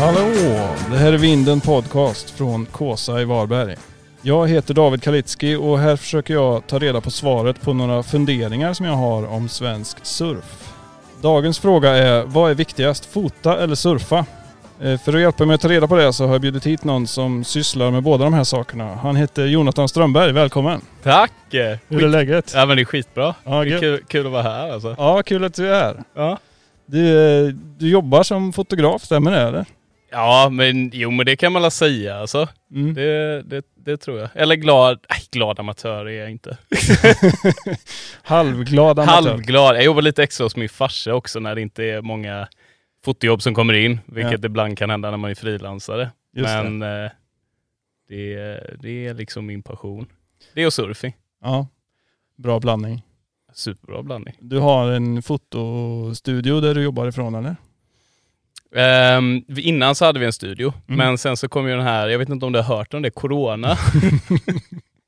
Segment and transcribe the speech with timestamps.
[0.00, 0.28] Hallå!
[0.90, 3.76] Det här är Vinden Podcast från Kåsa i Varberg.
[4.22, 8.72] Jag heter David Kalitski och här försöker jag ta reda på svaret på några funderingar
[8.72, 10.72] som jag har om svensk surf.
[11.22, 14.26] Dagens fråga är, vad är viktigast, fota eller surfa?
[14.80, 16.84] Eh, För att hjälpa mig att ta reda på det så har jag bjudit hit
[16.84, 18.94] någon som sysslar med båda de här sakerna.
[18.94, 20.80] Han heter Jonathan Strömberg, välkommen!
[21.02, 21.32] Tack!
[21.88, 22.52] Hur är läget?
[22.54, 23.34] Ja men det är skitbra.
[23.44, 24.94] Ja, det är kul, kul att vara här alltså.
[24.98, 26.02] Ja, kul att du är här.
[26.14, 26.38] Ja.
[26.86, 29.64] Du, eh, du jobbar som fotograf, stämmer det eller?
[30.10, 32.48] Ja men jo men det kan man väl säga alltså.
[32.74, 32.94] Mm.
[32.94, 34.28] Det, det, det tror jag.
[34.34, 36.58] Eller glad, nej glad amatör är jag inte.
[38.22, 39.12] Halvglad amatör.
[39.30, 39.76] Halvglad.
[39.76, 42.48] Jag jobbar lite extra hos min farsa också när det inte är många
[43.04, 44.00] fotojobb som kommer in.
[44.06, 46.10] Vilket ibland kan hända när man är frilansare.
[46.32, 46.70] Just det.
[46.70, 47.10] men eh,
[48.08, 50.06] det, är- det är liksom min passion.
[50.54, 51.16] Det är surfing.
[51.42, 51.66] Ja,
[52.36, 53.02] bra blandning.
[53.52, 54.34] Superbra blandning.
[54.40, 57.56] Du har en fotostudio där du jobbar ifrån eller?
[59.46, 60.98] Vi- innan så hade vi en studio, Mm.
[60.98, 63.02] men sen så kom ju den här, jag vet inte om du har hört om
[63.02, 63.76] det, Corona.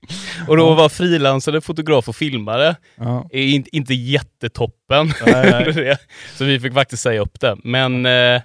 [0.48, 3.28] och då var frilansare, fotograf och filmare Ja.
[3.33, 5.12] in, inte jättetoppen.
[5.27, 5.96] Nej, nej.
[6.36, 7.56] så vi fick faktiskt säga upp det.
[7.64, 8.42] Men eh,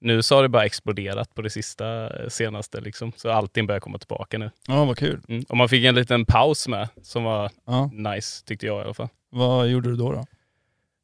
[0.00, 3.12] nu så har det bara exploderat på det sista eh, senaste liksom.
[3.16, 4.50] Så allting börjar komma tillbaka nu.
[4.68, 5.20] ja, vad kul.
[5.28, 5.44] Mm.
[5.48, 7.90] Och man fick en liten paus med, som var Ja.
[7.92, 9.08] nice tyckte jag i alla fall.
[9.30, 10.12] Vad gjorde du då?
[10.12, 10.26] då?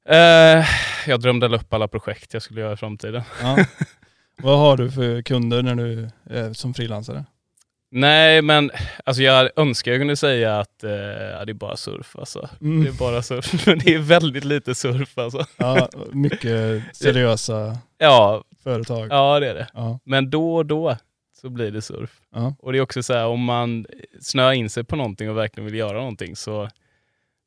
[0.09, 0.65] Eh,
[1.07, 3.23] jag drömde upp alla projekt jag skulle göra i framtiden.
[3.43, 3.57] Ja.
[4.43, 7.25] vad har du för kunder när du är som frilansare?
[7.95, 8.71] Nej, men
[9.05, 12.49] alltså jag önskar jag kunde säga att eh, ja, det är bara surf alltså.
[12.61, 12.85] Mm.
[12.85, 15.47] Det är bara surf, men det är väldigt lite surf alltså.
[15.57, 19.09] Ja, mycket seriösa Ja, företag.
[19.11, 19.67] ja det är det.
[19.75, 19.99] Ja.
[20.05, 20.97] Men då och då
[21.41, 22.11] så blir det surf.
[22.35, 22.55] Ja.
[22.59, 23.87] Och det är också så här, om man
[24.21, 26.69] snöar in sig på någonting och verkligen vill göra någonting så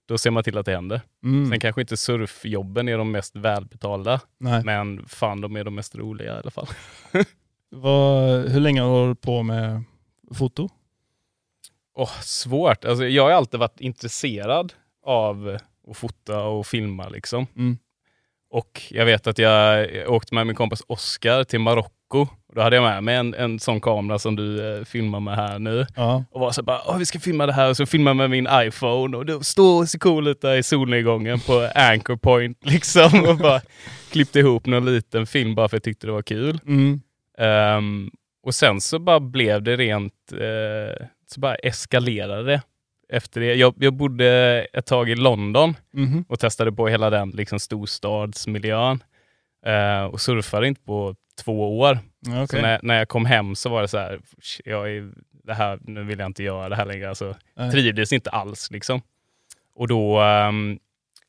[0.06, 1.02] då ser man till att det händer.
[1.24, 1.50] Mm.
[1.50, 4.64] Sen kanske inte surfjobben är de mest välbetalda, Nej.
[4.64, 6.68] men fan de är de mest roliga i alla fall.
[7.70, 9.84] Vad, hur länge har du hållit på med
[10.34, 10.70] foto?
[11.96, 12.86] Åh, svårt.
[12.86, 14.74] Alltså, jag har alltid varit intresserad
[15.06, 15.58] av
[15.90, 17.48] att fota och filma liksom.
[17.56, 17.78] Mm.
[18.50, 21.95] Och jag vet att jag åkte med min kompis Oskar till Marocko.
[22.56, 25.60] Då hade jag med mig en, en sån kamera som du eh, filmar med här
[25.60, 25.86] nu.
[25.96, 26.24] Ja.
[26.32, 27.70] Och var så bara, Åh, vi ska filma det här.
[27.70, 30.64] Och så filmade jag med min iPhone och det stod så cool ut där i
[30.64, 33.26] solnedgången på Anchor Point liksom.
[33.30, 33.62] Och bara
[34.12, 36.60] klippte ihop någon liten film bara för att jag tyckte det var kul.
[36.68, 37.02] Mm.
[37.38, 38.12] Ehm,
[38.44, 42.62] och sen så bara blev det rent, eh, så bara eskalerade det.
[43.10, 43.54] Efter det.
[43.56, 44.28] Jag, jag bodde
[44.74, 46.26] ett tag i London Mhm.
[46.30, 49.04] och testade på hela den liksom, storstadsmiljön.
[49.66, 52.00] Eh, och surfade inte på två år.
[52.48, 55.12] Så när, när jag kom hem så var det så här, "Sh, jag är,
[55.44, 57.10] det här, nu vill jag inte göra det här längre.
[57.10, 57.72] Alltså, Nej.
[57.72, 59.02] trivdes inte alls liksom.
[59.76, 60.80] Och då, ehm,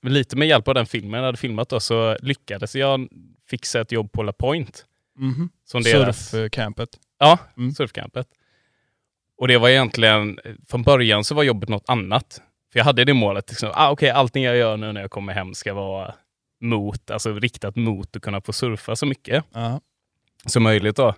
[0.03, 3.09] lite med hjälp av den filmen jag hade filmat då, så lyckades jag
[3.51, 4.87] fixa ett jobb på La Point.
[5.65, 6.89] Som deras, Surfcampet.
[7.19, 7.73] Ja, Mm.
[7.73, 8.27] surfcampet.
[9.39, 10.39] Och det var egentligen,
[10.69, 12.43] från början så var jobbet något annat.
[12.73, 15.33] För jag hade det målet, liksom, ah, okej allting jag gör nu när jag kommer
[15.33, 16.15] hem ska vara
[16.61, 19.81] mot, alltså riktat mot att kunna få surfa så mycket Ja.
[20.47, 20.97] Som möjligt.
[20.97, 21.15] Då.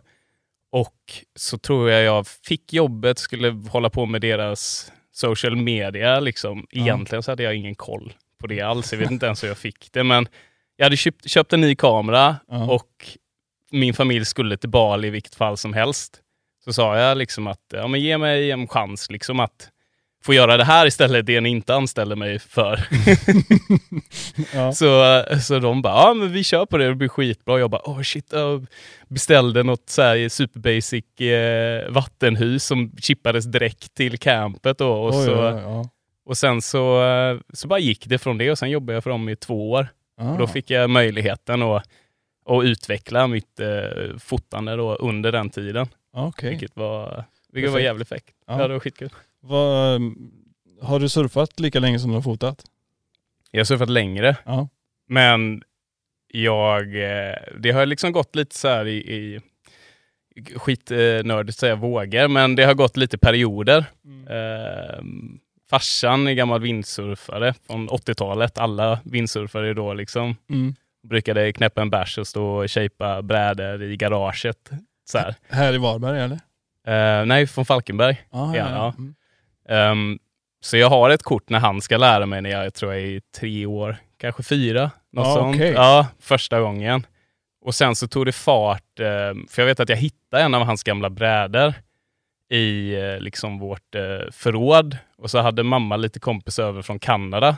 [0.73, 0.97] Och
[1.37, 6.21] så tror jag jag fick jobbet, skulle hålla på med deras social media.
[6.21, 6.67] Liksom.
[6.71, 8.93] Egentligen så hade jag ingen koll på det alls.
[8.93, 10.05] Jag vet inte ens hur jag fick det.
[10.05, 10.29] Men
[10.77, 12.37] jag hade köpt, köpt en ny kamera
[12.69, 13.19] och
[13.71, 16.21] min familj skulle till Bali i vilket fall som helst.
[16.65, 19.71] Så sa jag liksom att ja, men ge mig en chans liksom att
[20.29, 22.81] få göra det här istället, det ni inte anställer mig för.
[24.55, 24.73] Ja.
[24.73, 27.59] Så, så de bara, ja men vi kör på det, det blir skitbra.
[27.59, 28.67] Jag bara, åh shit, jag
[29.09, 34.93] beställde något så här super basic eh, vattenhus som chippades direkt till campet då.
[34.93, 35.89] Och, Oj, så, oj, ja.
[36.27, 37.03] och sen så,
[37.53, 39.89] så bara gick det från det och sen jobbade jag för dem i två år.
[40.21, 40.31] Ah.
[40.33, 41.83] Och då fick jag möjligheten att,
[42.47, 45.89] att utveckla mitt eh, fotande då under den tiden.
[46.15, 46.51] Ja, Okej.
[46.51, 48.35] Vilket var, vilket var jävligt fräckt.
[48.47, 48.61] Ja.
[48.61, 48.69] Ja.
[48.69, 49.11] det var skitkul.
[49.41, 50.01] Vad,
[50.83, 52.65] har du surfat lika länge som du har fotat?
[53.51, 54.37] Jag har surfat längre.
[54.45, 54.69] Ja.
[55.09, 55.63] Men
[56.33, 59.41] jag, eh, det har liksom gått lite så här i, i
[60.57, 63.79] skitnördigt säga vågor, men det har gått lite perioder.
[64.29, 65.03] Eh,
[65.71, 68.59] farsan är gammal vindsurfare från 80-talet.
[68.59, 70.75] Alla vindsurfare då liksom Mm.
[71.09, 74.71] brukade knäppa en bärs och stå och shapea brädor i garaget.
[75.11, 75.35] Så här.
[75.49, 76.39] Här i Varberg eller?
[77.21, 78.23] Eh, nej, från Falkenberg.
[78.31, 78.95] Ah, Ja, ja.
[78.99, 79.15] Mm.
[79.69, 80.19] Ehm,
[80.61, 83.21] så jag har ett kort när han ska lära mig när jag tror jag är
[83.39, 84.91] tre år, kanske fyra.
[85.13, 85.57] Något Ah, sånt.
[85.57, 85.73] okej.
[85.73, 87.07] Ja, första gången.
[87.65, 90.63] Och sen så tog det fart, ehm, för jag vet att jag hittade en av
[90.63, 91.75] hans gamla brädor
[92.51, 94.97] i eh, liksom vårt eh, förråd.
[95.19, 97.57] Och så hade mamma lite kompis över från Kanada.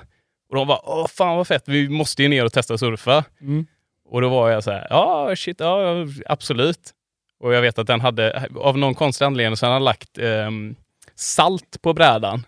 [0.48, 3.24] Och de var åh fan vad fett, vi måste ju ner och testa surfa.
[3.40, 3.66] Mm.
[4.08, 6.90] Och då var jag så här, ja shit, ja absolut.
[7.40, 10.74] Och jag vet att den hade, av någon konstig anledning, så han hade lagt ehm,
[11.20, 12.46] salt på brädan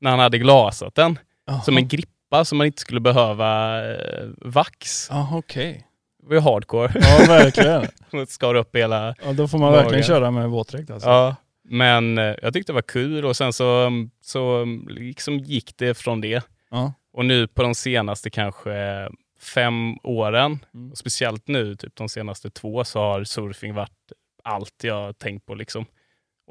[0.00, 1.18] när han hade glasat den.
[1.46, 1.60] Jaha.
[1.62, 5.08] Som en grippa så man inte skulle behöva eh, vax.
[5.10, 5.86] Ja, okej.
[6.22, 6.92] Det var ju hardcore.
[6.94, 7.86] Ja, verkligen.
[8.12, 9.14] Man skar upp hela...
[9.24, 9.82] Ja, då får man Magen.
[9.82, 11.08] verkligen köra med våtdräkt alltså.
[11.08, 11.36] Ja.
[11.64, 13.90] Men eh, jag tyckte det var kul och sen så,
[14.20, 16.42] så liksom gick det från det.
[16.70, 16.92] Ja.
[17.12, 19.08] Och nu på de senaste kanske
[19.54, 20.96] fem åren, Mm.
[20.96, 24.12] speciellt nu typ de senaste två, så har surfing varit
[24.44, 25.54] allt jag tänkt på.
[25.54, 25.84] Liksom.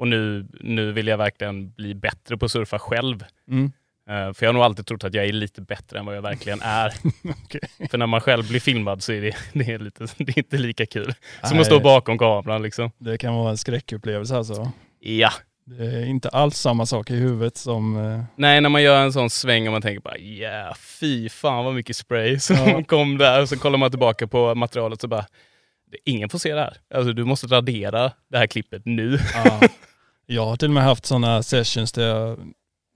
[0.00, 3.24] Och nu, nu vill jag verkligen bli bättre på att surfa själv.
[3.50, 3.72] Mm.
[4.08, 6.22] Eh, för jag har nog alltid trott att jag är lite bättre än vad jag
[6.22, 6.92] verkligen är.
[7.44, 7.60] Okej.
[7.90, 10.56] För när man själv blir filmad så är det, det, är, lite, det är inte
[10.58, 11.04] lika kul.
[11.42, 12.90] Som Nej, att stå bakom kameran liksom.
[12.98, 14.72] Det kan vara en skräckupplevelse alltså.
[15.00, 15.30] Ja.
[15.64, 17.96] Det är inte alls samma sak i huvudet som...
[17.96, 21.64] eh, Nej, när man gör en sån sväng och man tänker bara yeah, fy fan
[21.64, 22.84] vad mycket spray som Ja.
[22.84, 23.42] kom där.
[23.42, 25.26] Och så kollar man tillbaka på materialet och bara,
[26.04, 26.76] ingen får se det här.
[26.94, 29.18] Alltså du måste radera det här klippet nu.
[29.44, 29.60] Ja.
[30.32, 32.38] Jag har till och med haft sådana sessions där jag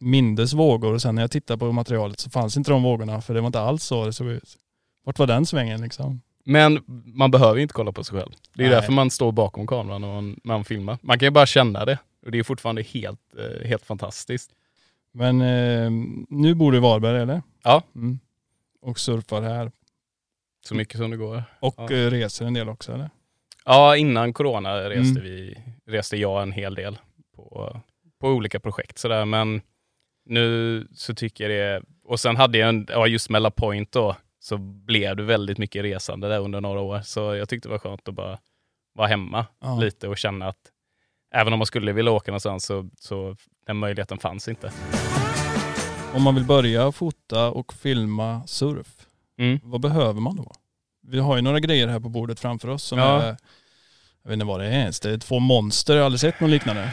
[0.00, 3.34] mindes vågor och sen när jag tittade på materialet så fanns inte de vågorna för
[3.34, 4.56] det var inte alls så det såg ut.
[5.04, 6.20] Vart var den svängen liksom?
[6.44, 8.32] Men man behöver ju inte kolla på sig själv.
[8.54, 8.74] Det är Nej.
[8.74, 10.98] därför man står bakom kameran och man, man filmar.
[11.02, 11.98] Man kan ju bara känna det.
[12.24, 14.50] Och det är fortfarande helt, eh, helt fantastiskt.
[15.12, 15.90] Men eh,
[16.28, 17.42] nu bor du i Varberg eller?
[17.64, 17.82] Ja.
[17.94, 18.18] Mm.
[18.82, 19.70] Och surfar här.
[20.68, 21.42] Så mycket som det går.
[21.60, 21.84] Och Ja.
[21.90, 23.10] eh, reser en del också eller?
[23.64, 25.22] Ja, innan corona reste, Mm.
[25.22, 26.98] vi, reste jag en hel del
[27.36, 27.80] på,
[28.20, 28.98] på olika projekt.
[28.98, 29.24] Sådär.
[29.24, 29.62] Men
[30.26, 31.86] nu så tycker jag det...
[32.04, 35.58] Och sen hade jag en, ja, just med La Point då, så blev det väldigt
[35.58, 37.00] mycket resande där under några år.
[37.00, 38.38] Så jag tyckte det var skönt att bara
[38.94, 39.78] vara hemma Ja.
[39.78, 40.58] lite och känna att
[41.34, 44.72] även om man skulle vilja åka någonstans så, så den möjligheten fanns inte.
[46.14, 49.06] Om man vill börja fota och filma surf,
[49.38, 49.60] Mm.
[49.62, 50.52] vad behöver man då?
[51.02, 53.22] Vi har ju några grejer här på bordet framför oss som Ja.
[53.22, 53.36] är,
[54.24, 56.40] jag vet inte vad det är ens, det är två monster, jag har aldrig sett
[56.40, 56.82] något liknande.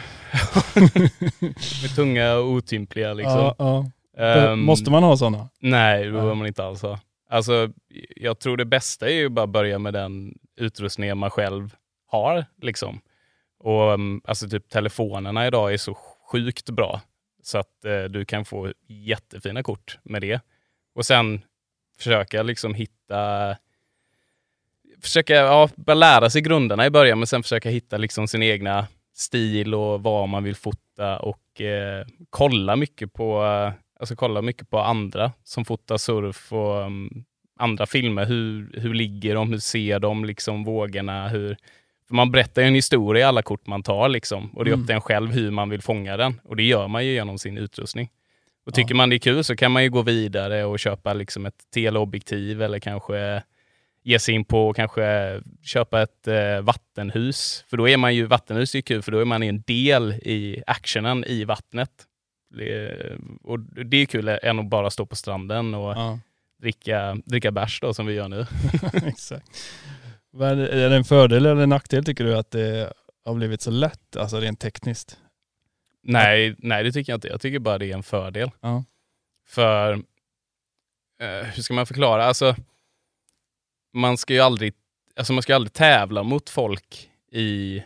[1.82, 3.38] Med tunga och otympliga liksom.
[3.38, 3.90] Ja, ja.
[4.22, 5.48] Ehm, Måste man ha sådana?
[5.60, 7.00] Nej, det behöver man inte alls ha.
[7.30, 7.72] Alltså,
[8.16, 11.74] jag tror det bästa är ju bara börja med den utrustningen man själv
[12.06, 12.44] har.
[12.62, 13.00] Liksom.
[13.58, 15.96] Och um, alltså typ telefonerna idag är så
[16.32, 17.00] sjukt bra.
[17.42, 20.40] Så att eh, du kan få jättefina kort med det.
[20.94, 21.42] Och sen
[21.98, 23.56] försöka liksom hitta
[25.02, 28.86] Försöka ja, bara lära sig grunderna i början, men sen försöka hitta liksom sin egna
[29.14, 34.70] stil och vad man vill fota och eh, kolla mycket på eh, alltså kolla mycket
[34.70, 37.24] på andra som fotar surf och um,
[37.58, 38.24] andra filmer.
[38.26, 39.50] Hur, hur ligger de?
[39.52, 40.24] Hur ser de?
[40.24, 41.28] Liksom vågorna?
[41.28, 41.56] Hur,
[42.08, 44.72] för man berättar ju en historia i alla kort man tar liksom, och det är
[44.72, 44.86] upp Mm.
[44.86, 46.40] till en själv hur man vill fånga den.
[46.44, 48.10] Och det gör man ju genom sin utrustning.
[48.66, 48.96] Och tycker Ja.
[48.96, 52.62] man det är kul så kan man ju gå vidare och köpa liksom ett teleobjektiv
[52.62, 53.42] eller kanske
[54.02, 57.64] ge sig in på och kanske köpa ett eh, vattenhus.
[57.68, 60.12] För då är man ju, vattenhus är ju kul för då är man en del
[60.12, 61.90] i actionen i vattnet.
[62.50, 62.96] Det,
[63.42, 66.18] och det är kul än att bara stå på stranden och Ja,
[66.62, 68.46] dricka, dricka bärs då som vi gör nu.
[69.06, 69.46] exakt.
[70.32, 72.92] Men är det en fördel eller en nackdel tycker du att det
[73.24, 75.18] har blivit så lätt, alltså rent tekniskt?
[76.04, 77.28] nej, nej, det tycker jag inte.
[77.28, 78.50] Jag tycker bara det är en fördel.
[78.60, 78.84] Ja.
[79.48, 79.92] För,
[81.20, 82.24] eh, hur ska man förklara?
[82.24, 82.56] Alltså,
[83.92, 84.74] man ska ju aldrig,
[85.16, 87.82] alltså man ska aldrig tävla mot folk i,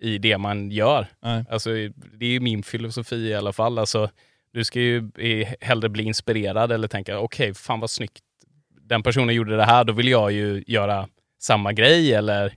[0.00, 1.06] i det man gör.
[1.22, 1.44] Nej.
[1.50, 3.78] Alltså, det är ju min filosofi i alla fall.
[3.78, 4.10] Alltså,
[4.52, 5.10] du ska ju
[5.60, 8.22] hellre bli inspirerad eller tänka, okej, fan vad snyggt.
[8.80, 11.08] Den personen gjorde det här, då vill jag ju göra
[11.40, 12.56] samma grej eller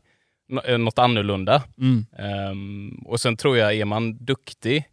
[0.65, 1.63] eh, något annorlunda.
[1.77, 2.05] Mm.
[2.17, 4.83] Ehm, och sen tror jag, är man duktig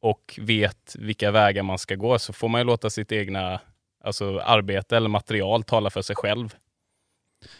[0.00, 3.60] och vet vilka vägar man ska gå så får man ju låta sitt egna
[4.04, 6.54] alltså, arbete eller material tala för sig själv.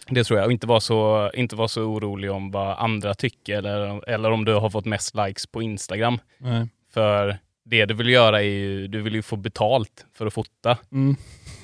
[0.09, 0.47] Det tror jag.
[0.47, 4.45] Och inte vara så, inte vara så orolig om vad andra tycker eller, eller om
[4.45, 6.19] du har fått mest likes på Instagram.
[6.38, 6.69] Nej.
[6.93, 10.79] För det du vill göra är ju, du vill ju få betalt för att fota.
[10.93, 11.17] Mm.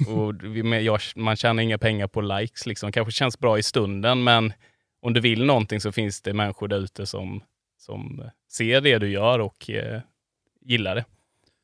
[0.17, 0.35] Och
[0.83, 2.67] jag, man tjänar inga pengar på likes.
[2.67, 2.93] Liksom.
[2.93, 4.53] kanske känns bra i stunden, men
[5.03, 7.43] om du vill någonting så finns det människor där ute som,
[7.79, 10.01] som ser det du gör och eh,
[10.61, 11.05] gillar det.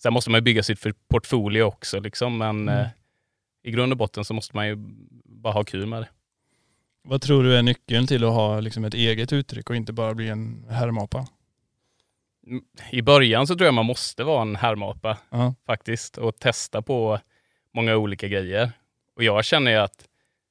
[0.02, 2.80] Sen måste man bygga sitt portfolio också, liksom, men Mm.
[2.80, 2.86] eh,
[3.62, 4.76] i grund och botten så måste man ju
[5.24, 6.08] bara ha kul med det.
[7.08, 10.14] Vad tror du är nyckeln till att ha liksom ett eget uttryck och inte bara
[10.14, 11.26] bli en härmapa?
[12.90, 15.54] I början så tror jag man måste vara en härmapa Ja.
[15.66, 17.18] faktiskt och testa på
[17.74, 18.72] många olika grejer.
[19.16, 20.04] Och jag känner ju att,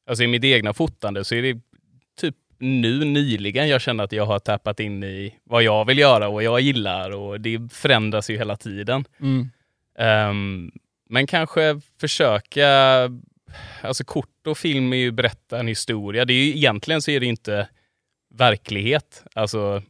[0.08, 1.62] alltså i mitt egna fotande så är det
[2.22, 6.28] typ nu nyligen jag känner att jag har tappat in i vad jag vill göra
[6.28, 9.06] och vad jag gillar och det förändras ju hela tiden.
[9.20, 9.50] Mm.
[9.98, 10.72] Ehm,
[11.10, 12.68] men kanske försöka,
[13.82, 16.26] alltså kort och film är ju berätta en historia.
[16.26, 17.68] Det är ju, egentligen så är det inte
[18.34, 19.82] verklighet, alltså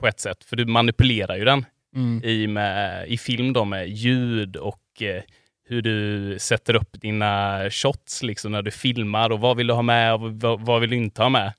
[0.00, 0.44] på ett sätt.
[0.44, 2.24] För du manipulerar ju den Mm.
[2.24, 5.22] i, med, i film då med ljud och eh,
[5.64, 9.82] hur du sätter upp dina shots liksom när du filmar och vad vill du ha
[9.82, 11.52] med och vad, vad vill du inte ha med.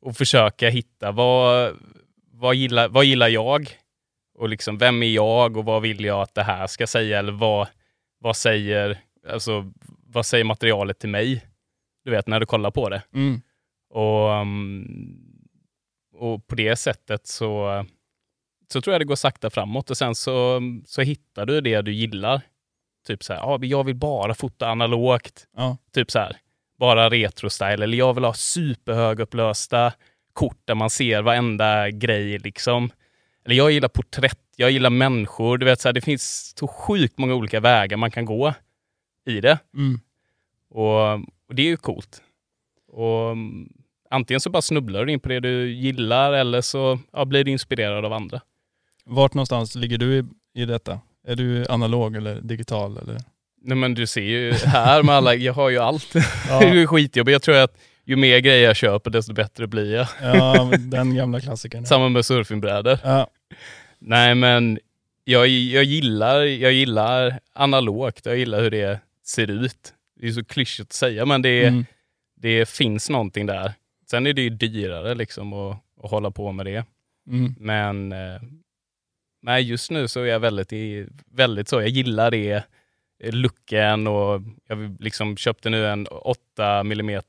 [0.00, 1.76] Och försöka hitta vad,
[2.32, 3.68] vad, gillar, vad gillar jag?
[4.38, 7.18] Och liksom vem är jag och vad vill jag att det här ska säga?
[7.18, 7.68] Eller vad,
[8.18, 8.98] vad, säger,
[9.28, 9.72] alltså,
[10.14, 11.46] vad säger materialet till mig?
[12.04, 13.02] Du vet när du kollar på det.
[13.14, 13.40] Mm.
[13.90, 15.18] Och, um,
[16.14, 17.84] och på det sättet så,
[18.72, 21.92] så tror jag det går sakta framåt och sen så, så hittar du det du
[21.92, 22.40] gillar.
[23.06, 25.46] Typ så här, men jag vill bara fota analogt.
[25.56, 25.76] Ja.
[25.92, 26.36] Typ så här,
[26.78, 27.82] bara retro-style.
[27.82, 29.92] Eller jag vill ha superhögupplösta
[30.32, 32.90] kort där man ser varenda grej liksom.
[33.44, 35.58] Eller jag gillar porträtt, jag gillar människor.
[35.58, 38.54] Du vet, så här, det finns så sjukt många olika vägar man kan gå
[39.26, 39.58] i det.
[39.76, 40.00] Mm.
[40.70, 41.12] Och,
[41.48, 42.22] och det är ju coolt.
[42.92, 43.68] Och mm,
[44.10, 47.50] antingen så bara snubblar du in på det du gillar eller så ja, blir du
[47.50, 48.40] inspirerad av andra.
[49.04, 50.24] Vart någonstans ligger du i,
[50.62, 51.00] i detta?
[51.26, 52.98] Är du analog eller digital?
[52.98, 53.18] Eller?
[53.62, 56.12] Nej men du ser ju här med alla, jag har ju allt.
[56.12, 57.32] det Ja, är skitjobbigt.
[57.32, 60.06] Jag tror att ju mer grejer jag köper desto bättre blir jag.
[60.22, 61.86] ja den gamla klassikern.
[61.86, 62.98] Samma med surfingbrädor.
[63.04, 63.28] Ja.
[63.98, 64.78] Nej men
[65.24, 69.94] jag, jag, gillar, jag gillar analogt, jag gillar hur det ser ut.
[70.20, 71.84] Det är så klyschigt att säga men det, Mm.
[72.36, 73.72] det finns någonting där.
[74.10, 76.84] Sen är det ju dyrare liksom att, att hålla på med det.
[77.28, 77.54] Mm.
[77.58, 78.40] Men eh,
[79.42, 80.72] nej, just nu så är jag väldigt,
[81.30, 81.80] väldigt så.
[81.80, 82.64] Jag gillar det,
[83.24, 87.22] eh, looken och jag liksom köpte nu en 8 mm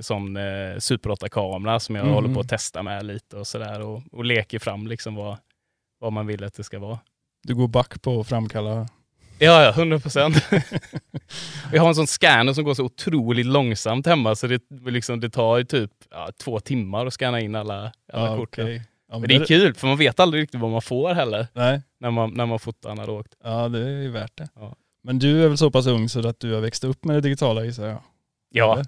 [0.00, 2.14] sån eh, Super 8-kamera som jag Mhm.
[2.14, 5.36] håller på att testa med lite och sådär och, och leker fram liksom vad,
[5.98, 6.98] vad man vill att det ska vara.
[7.42, 8.88] Du går back på att framkalla.
[9.38, 10.36] Ja, ja, 100 procent.
[11.72, 15.30] jag har en sån scanner som går så otroligt långsamt hemma så det, liksom, det
[15.30, 17.74] tar typ ja, två timmar att scanna in alla,
[18.12, 18.64] alla Ja, korten.
[18.64, 18.82] okej.
[19.10, 21.82] Ja, Men det är kul för man vet aldrig riktigt vad man får heller Nej,
[22.00, 23.34] när man, när man fotar analogt.
[23.44, 24.48] ja det är ju värt det.
[24.54, 24.76] Ja.
[25.02, 27.20] Men du är väl så pass ung så att du har växt upp med det
[27.20, 28.02] digitala gissar jag?
[28.50, 28.86] Ja, Eller?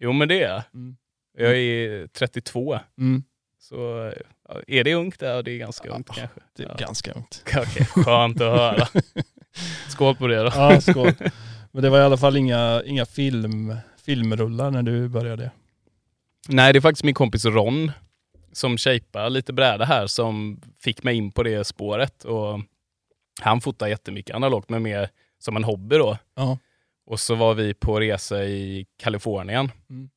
[0.00, 0.62] jo men det är jag.
[0.74, 0.96] Mm.
[1.38, 2.78] Jag är 32.
[2.98, 3.22] Mm.
[3.60, 4.12] Så
[4.66, 5.16] är det ungt?
[5.22, 6.40] Ja, det är ganska Ja, ungt kanske.
[6.56, 6.74] Det är Ja.
[6.74, 7.42] ganska ungt.
[7.46, 8.86] Okej, skönt att höra.
[9.88, 10.50] Skål på det då.
[10.54, 11.12] Ja, skål.
[11.72, 15.50] Men det var i alla fall inga, inga film, filmrullar när du började.
[16.48, 17.92] Nej, det är faktiskt min kompis Ron
[18.52, 22.24] som shapar lite bräda här som fick mig in på det spåret.
[22.24, 22.60] Och
[23.40, 26.18] han fotar jättemycket analogt, men mer som en hobby då.
[26.34, 26.58] Ja.
[27.06, 29.72] Och så var vi på resa i Kalifornien.
[29.90, 30.10] Mm.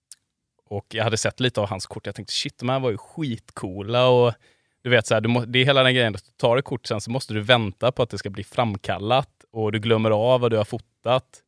[0.65, 2.05] Och jag hade sett lite av hans kort.
[2.05, 4.07] Jag tänkte shit, de här var ju skitcoola.
[4.07, 4.33] Och
[4.81, 6.65] du vet, så här, du må, det är hela den grejen att du tar ett
[6.65, 9.29] kort sen så måste du vänta på att det ska bli framkallat.
[9.51, 11.43] Och du glömmer av vad du har fotat.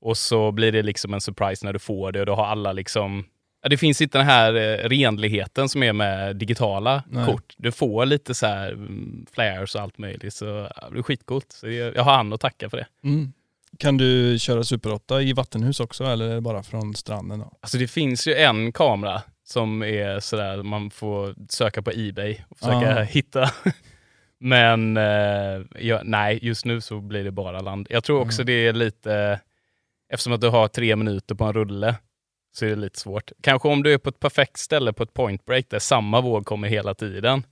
[0.00, 2.72] Och så blir det liksom en surprise när du får det och då har alla
[2.72, 3.24] liksom
[3.62, 7.26] Ja, det finns inte den här eh, renligheten som är med digitala Nej.
[7.26, 7.54] kort.
[7.56, 10.34] Du får lite så här mm, flares och allt möjligt.
[10.34, 10.44] Så
[10.76, 11.52] ja, det är skitcoolt.
[11.52, 12.86] Så det, jag har han att tacka för det.
[13.04, 13.32] Mm.
[13.78, 17.38] Kan du köra Super 8 i vattenhus också eller bara från stranden?
[17.38, 17.52] Då?
[17.60, 22.58] Alltså det finns ju en kamera som är sådär, man får söka på Ebay och
[22.58, 23.02] försöka Ah.
[23.02, 23.50] hitta.
[24.38, 27.86] Men eh, ja, nej, just nu så blir det bara land.
[27.90, 28.46] Jag tror också Mm.
[28.46, 29.40] det är lite,
[30.12, 31.94] eftersom att du har tre minuter på en rulle,
[32.56, 33.30] så är det lite svårt.
[33.42, 36.46] Kanske om du är på ett perfekt ställe på ett point break där samma våg
[36.46, 37.42] kommer hela tiden,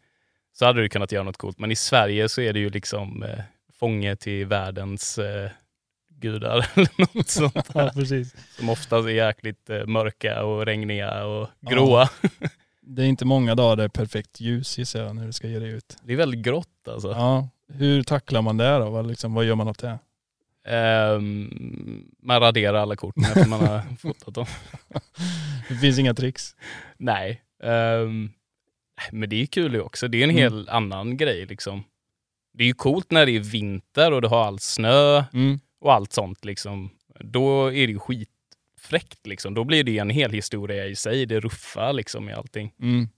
[0.52, 1.58] så hade du kunnat göra något coolt.
[1.58, 3.38] Men i Sverige så är det ju liksom eh,
[3.78, 5.50] fånge till världens eh,
[6.24, 8.34] gudar eller något sånt Ja, precis.
[8.56, 12.08] som oftast är jäkligt eh, mörka och regniga och gråa.
[12.86, 15.58] Det är inte många dagar det är perfekt ljus gissar jag när du ska ge
[15.58, 15.96] dig ut.
[16.02, 17.08] Det är väldigt grått alltså.
[17.10, 17.48] Ja.
[17.72, 18.90] Hur tacklar man det då?
[18.90, 19.98] Vad, liksom, vad gör man åt det?
[20.66, 24.46] Ehm, man raderar alla korten efter man har fotat dem.
[25.68, 26.56] Det finns inga tricks.
[26.98, 27.42] Nej.
[27.62, 28.30] Ehm,
[29.10, 30.08] men det är kul ju också.
[30.08, 30.42] Det är en Mm.
[30.42, 31.84] hel annan grej liksom.
[32.52, 35.60] Det är ju coolt när det är vinter och du har all snö Mm.
[35.84, 36.90] Och allt sånt liksom.
[37.20, 39.54] Då är det ju skitfräckt liksom.
[39.54, 41.26] Då blir det en hel historia i sig.
[41.26, 42.72] Det ruffa liksom i allting.
[42.80, 43.08] Mm.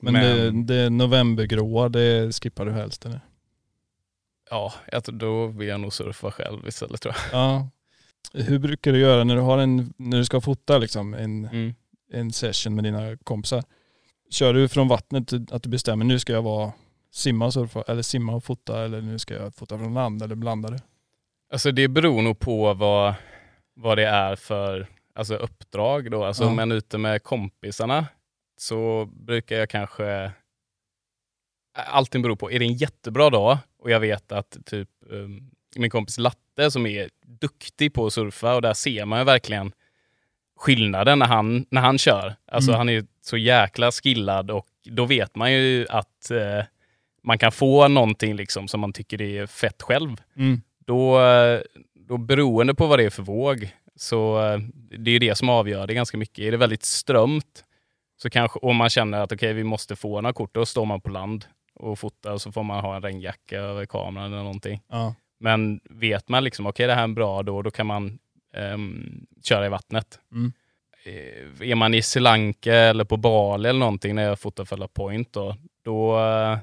[0.00, 3.20] Men, Men- Det, det novembergråa, det skippar du helst eller?
[4.50, 4.72] Ja,
[5.06, 7.40] då vill jag nog surfa själv istället tror jag.
[7.40, 7.68] Ja.
[8.32, 11.74] Hur brukar du göra när du har en, när du ska fota liksom en, Mm.
[12.12, 13.64] en session med dina kompisar?
[14.30, 16.72] Kör du från vattnet att du bestämmer nu ska jag vara
[17.10, 20.34] simma och surfa eller simma och fota eller nu ska jag fota från land eller
[20.34, 20.78] blandar du?
[21.52, 23.14] Alltså det beror nog på vad,
[23.74, 26.24] vad det är för alltså uppdrag då.
[26.24, 26.48] Alltså Ja.
[26.48, 28.06] om jag är ute med kompisarna
[28.56, 30.32] så brukar jag kanske...
[31.74, 32.50] Allting beror på.
[32.52, 36.86] Är det en jättebra dag och jag vet att typ um, min kompis Latte som
[36.86, 39.72] är duktig på att surfa och där ser man ju verkligen
[40.56, 42.36] skillnaden när han, när han kör.
[42.46, 42.78] Alltså Mm.
[42.78, 46.64] han är så jäkla skillad och då vet man ju att eh,
[47.22, 50.16] man kan få någonting liksom som man tycker är fett själv.
[50.36, 50.60] Mm.
[50.86, 51.20] Då,
[51.94, 54.58] då beroende på vad det är för våg, så eh,
[54.98, 56.38] det är ju det som avgör det ganska mycket.
[56.38, 57.64] Är det väldigt strömt,
[58.22, 61.00] så kanske, och man känner att okej, vi måste få några kort, då står man
[61.00, 64.80] på land och fotar och så får man ha en regnjacka över kameran eller någonting.
[64.88, 65.14] Ja.
[65.40, 68.18] Men vet man liksom, okej det här är en bra då, då kan man
[68.54, 70.18] ehm, köra i vattnet.
[70.32, 70.52] Mm.
[71.04, 74.76] Eh, Är man i Sri Lanka eller på Bali eller någonting när jag fotar för
[74.76, 76.58] La Point då, då, eh,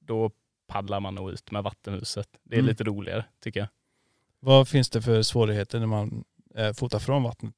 [0.00, 0.30] då
[0.66, 2.28] paddlar man nog ut med vattenhuset.
[2.44, 2.68] Det är Mm.
[2.68, 3.68] lite roligare tycker jag.
[4.40, 7.54] Vad finns det för svårigheter när man eh, fotar från vattnet?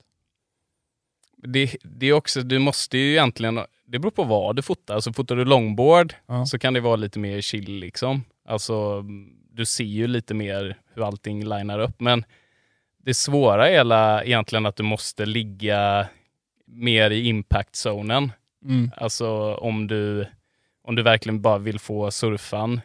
[1.36, 4.94] Det, det är också, du måste ju egentligen, det beror på vad du fotar.
[4.94, 6.46] Alltså fotar du longboard Ja.
[6.46, 8.24] så kan det vara lite mer chill liksom.
[8.44, 9.02] Alltså
[9.50, 12.00] du ser ju lite mer hur allting linar upp.
[12.00, 12.24] Men
[12.98, 16.08] det svåra är egentligen att du måste ligga
[16.66, 18.32] mer i impact-zonen.
[18.64, 18.90] Mm.
[18.96, 20.26] Alltså om du,
[20.82, 22.80] om du verkligen bara vill få surfan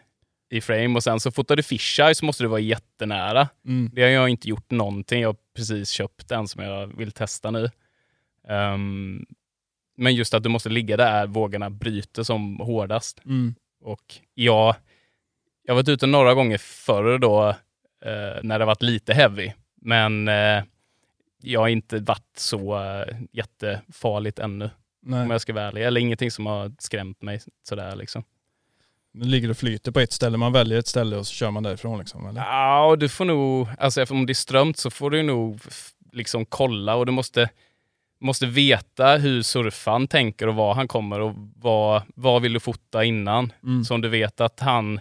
[0.53, 3.49] i frame och sen så fotar du fisheye så måste du vara jättenära.
[3.65, 3.89] Mm.
[3.93, 5.21] Det har jag inte gjort någonting.
[5.21, 7.69] Jag har precis köpt en som jag vill testa nu.
[8.47, 9.25] Ehm,
[9.97, 13.21] men just att du måste ligga där vågorna bryter som hårdast.
[13.25, 13.55] Mm.
[13.81, 14.75] Och jag,
[15.63, 17.49] jag varit ute några gånger förr då,
[18.05, 19.51] eh, när det varit lite heavy.
[19.81, 20.63] Men eh,
[21.41, 24.69] jag har inte varit så eh, jättefarligt ännu,
[25.01, 25.23] Nej.
[25.23, 25.83] om jag ska vara ärlig.
[25.83, 28.23] Eller ingenting som har skrämt mig sådär liksom.
[29.13, 30.37] Nu ligger och flyter på ett ställe.
[30.37, 32.27] Man väljer ett ställe och så kör man därifrån liksom.
[32.27, 32.41] Eller?
[32.41, 35.59] Ja, och du får nog, alltså om det är strömt så får du nog
[36.11, 37.49] liksom kolla och du måste,
[38.21, 43.03] måste veta hur surfaren tänker och var han kommer och vad, vad vill du fota
[43.03, 43.53] innan.
[43.63, 43.83] Mm.
[43.83, 44.99] Så om du vet att han,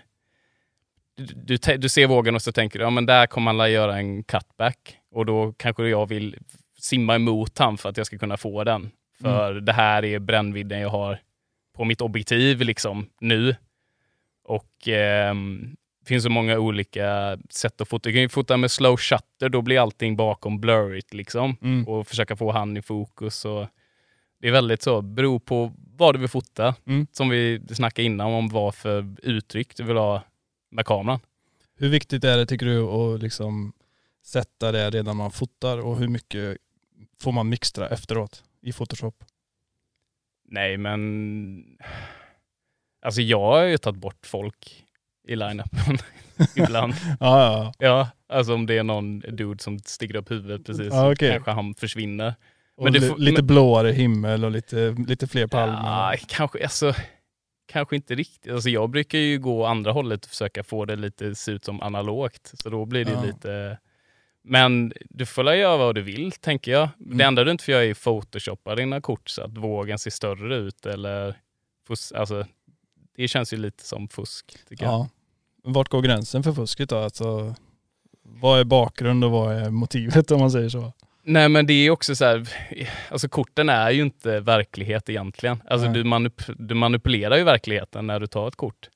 [1.17, 4.25] du, du, ser vågen och så tänker du, ja men där kommer han göra en
[4.25, 6.37] cutback och då kanske jag vill
[6.79, 8.91] simma emot han för att jag ska kunna få den.
[9.23, 11.19] För det här är brännvidden jag har
[11.77, 13.57] på mitt objektiv liksom nu.
[14.45, 14.73] Och
[16.03, 18.09] det finns så många olika sätt att fota.
[18.09, 21.57] Du kan ju fota med slow shutter, då blir allting bakom blurrigt liksom.
[21.63, 21.89] Mm.
[21.89, 23.45] Och försöka få han i fokus.
[23.45, 23.67] Och
[24.41, 26.75] det är väldigt så, beror på vad du vill fota.
[26.87, 27.07] Mm.
[27.13, 30.23] Som vi snackade innan om vad för uttryck du vill ha
[30.71, 31.21] med kameran.
[31.77, 33.73] Hur viktigt är det tycker du att liksom
[34.25, 36.59] sätta det redan man fotar och hur mycket
[37.21, 39.25] får man mixtra efteråt i Photoshop?
[40.45, 41.79] Nej men,
[43.03, 44.85] alltså jag har ju tagit bort folk
[45.29, 45.99] i line-upen
[46.57, 46.95] ibland.
[47.21, 51.13] Ja, ja, Ja, alltså om det är någon dude som sticker upp huvudet precis, Ja,
[51.13, 51.29] okej.
[51.29, 52.35] så kanske han försvinner.
[52.83, 55.77] Men li- lite men- blåare himmel och lite, lite fler palmer.
[56.13, 56.95] Ja, kanske, alltså,
[57.73, 58.53] kanske inte riktigt.
[58.53, 61.81] Alltså jag brukar ju gå andra hållet och försöka få det lite se ut som
[61.83, 62.53] analogt.
[62.63, 63.25] Så då blir det Ja.
[63.25, 63.79] lite...
[64.45, 66.89] Men du får väl göra vad du vill, tänker jag.
[67.05, 67.19] Mm.
[67.19, 70.57] Det enda du inte får göra är photoshoppa dina kort så att vågen ser större
[70.57, 70.87] ut.
[70.87, 71.35] Eller
[72.15, 72.47] alltså,
[73.17, 74.93] det känns ju lite som fusk, tycker jag.
[74.95, 75.09] Ja.
[75.65, 76.97] Men Vart går gränsen för fusket då?
[76.99, 77.55] Alltså,
[78.23, 80.93] vad är bakgrund och vad är motivet om man säger så?
[81.25, 82.49] Nej men det är också så här,
[83.11, 85.63] alltså korten är ju inte verklighet egentligen.
[85.67, 85.95] Alltså Nej.
[85.95, 88.89] du, manip- du manipulerar ju verkligheten när du tar ett kort.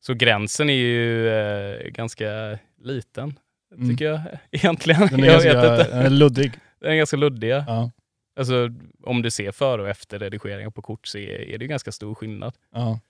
[0.00, 3.38] Så gränsen är ju eh, ganska liten,
[3.76, 3.88] Mm.
[3.90, 5.06] tycker jag egentligen.
[5.08, 5.90] Den är jag vet ganska inte.
[5.96, 6.52] den är luddig.
[6.80, 7.50] Den är ganska luddig.
[7.50, 7.90] ja.
[8.38, 8.68] Alltså
[9.02, 11.92] om du ser före och efter redigeringen på kort så är, är det ju ganska
[11.92, 12.54] stor skillnad.
[12.74, 13.00] Ja.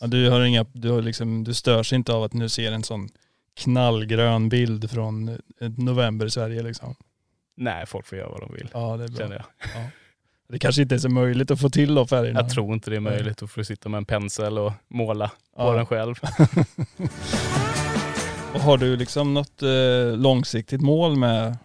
[0.00, 2.82] Ja, du, har inga, du, har liksom, du störs inte av att nu ser en
[2.84, 3.08] sån
[3.56, 5.36] knallgrön bild från eh,
[5.76, 6.94] november i Sverige liksom.
[7.56, 9.18] Nej, folk får göra vad de vill, Ja det är bra.
[9.18, 9.44] känner jag.
[10.48, 12.40] Det kanske inte är så möjligt att få till de färgerna.
[12.40, 13.38] Jag tror inte det är möjligt.
[13.38, 15.72] Då får du sitta med en pensel och måla på Ja.
[15.72, 16.14] den själv.
[18.54, 21.58] Och har du liksom något eh, långsiktigt mål med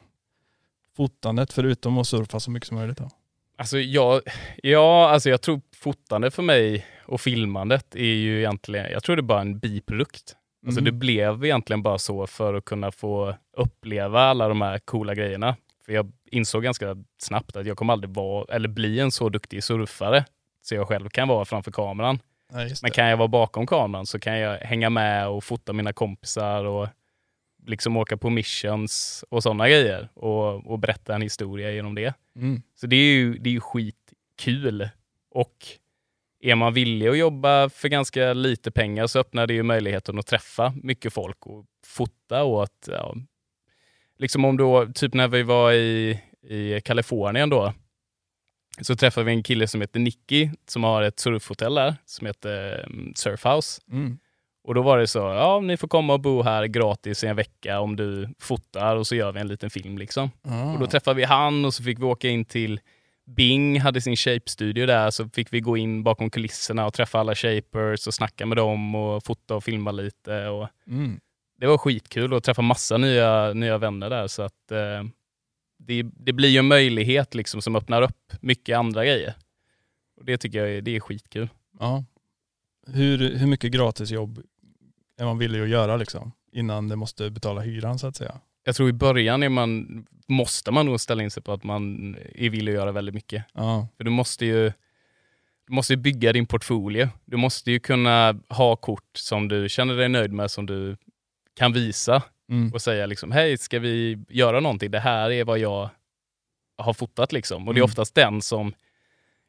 [0.97, 2.97] fotandet förutom att surfa så mycket som möjligt?
[2.97, 3.09] Då?
[3.57, 4.21] Alltså jag,
[4.63, 9.19] ja, alltså jag tror fotande för mig och filmandet är ju egentligen, jag tror det
[9.19, 10.35] är bara en biprodukt.
[10.65, 10.85] Alltså Mhm.
[10.85, 15.55] det blev egentligen bara så för att kunna få uppleva alla de här coola grejerna.
[15.85, 19.63] För jag insåg ganska snabbt att jag kommer aldrig vara, eller bli en så duktig
[19.63, 20.25] surfare
[20.61, 22.19] så jag själv kan vara framför kameran.
[22.69, 25.93] Just Men kan jag vara bakom kameran så kan jag hänga med och fota mina
[25.93, 26.87] kompisar och
[27.65, 32.13] liksom åka på missions och sådana grejer och, och berätta en historia genom det.
[32.35, 32.61] Mm.
[32.75, 34.89] Så det är ju, det är ju skitkul.
[35.37, 35.65] Och
[36.39, 40.27] är man villig att jobba för ganska lite pengar så öppnar det ju möjligheten att
[40.27, 43.15] träffa mycket folk och fota åt, ja,
[44.17, 47.73] liksom om då, typ när vi var i, i Kalifornien då,
[48.81, 52.85] så träffade vi en kille som heter Nicky som har ett surfhotell där som heter
[52.89, 53.81] um, Surfhouse.
[53.91, 54.19] Mm.
[54.63, 57.35] Och då var det så, ja ni får komma och bo här gratis i en
[57.35, 60.31] vecka om du fotar och så gör vi en liten film liksom.
[60.41, 60.73] Ah.
[60.73, 62.79] Och då träffade vi han och så fick vi åka in till
[63.27, 67.35] Bing hade sin shape-studio där, så fick vi gå in bakom kulisserna och träffa alla
[67.35, 70.47] shapers och snacka med dem och fota och filma lite.
[70.47, 71.19] Och mm.
[71.59, 74.27] det var skitkul att träffa massa nya, nya vänner där.
[74.27, 75.03] Så att, eh,
[75.79, 79.33] det, det blir ju en möjlighet liksom som öppnar upp mycket andra grejer.
[80.17, 81.49] Och Det tycker jag är, det är skitkul.
[81.79, 82.03] Ja.
[82.87, 84.41] Hur, hur mycket gratisjobb
[85.17, 86.31] är man villig att göra liksom?
[86.51, 88.39] Innan det måste betala hyran så att säga.
[88.67, 92.15] Jag tror i början är man, måste man nog ställa in sig på att man
[92.35, 93.43] är villig att göra väldigt mycket.
[93.53, 93.87] Ja.
[93.97, 94.71] För du måste ju
[95.67, 97.09] du måste ju bygga din portfolio.
[97.25, 100.97] Du måste ju kunna ha kort som du känner dig nöjd med, som du
[101.57, 102.73] kan visa Mm.
[102.73, 104.91] och säga liksom, hej, ska vi göra någonting?
[104.91, 105.89] Det här är vad jag
[106.77, 107.67] har fotat liksom.
[107.67, 107.89] Och det är Mm.
[107.89, 108.73] oftast den som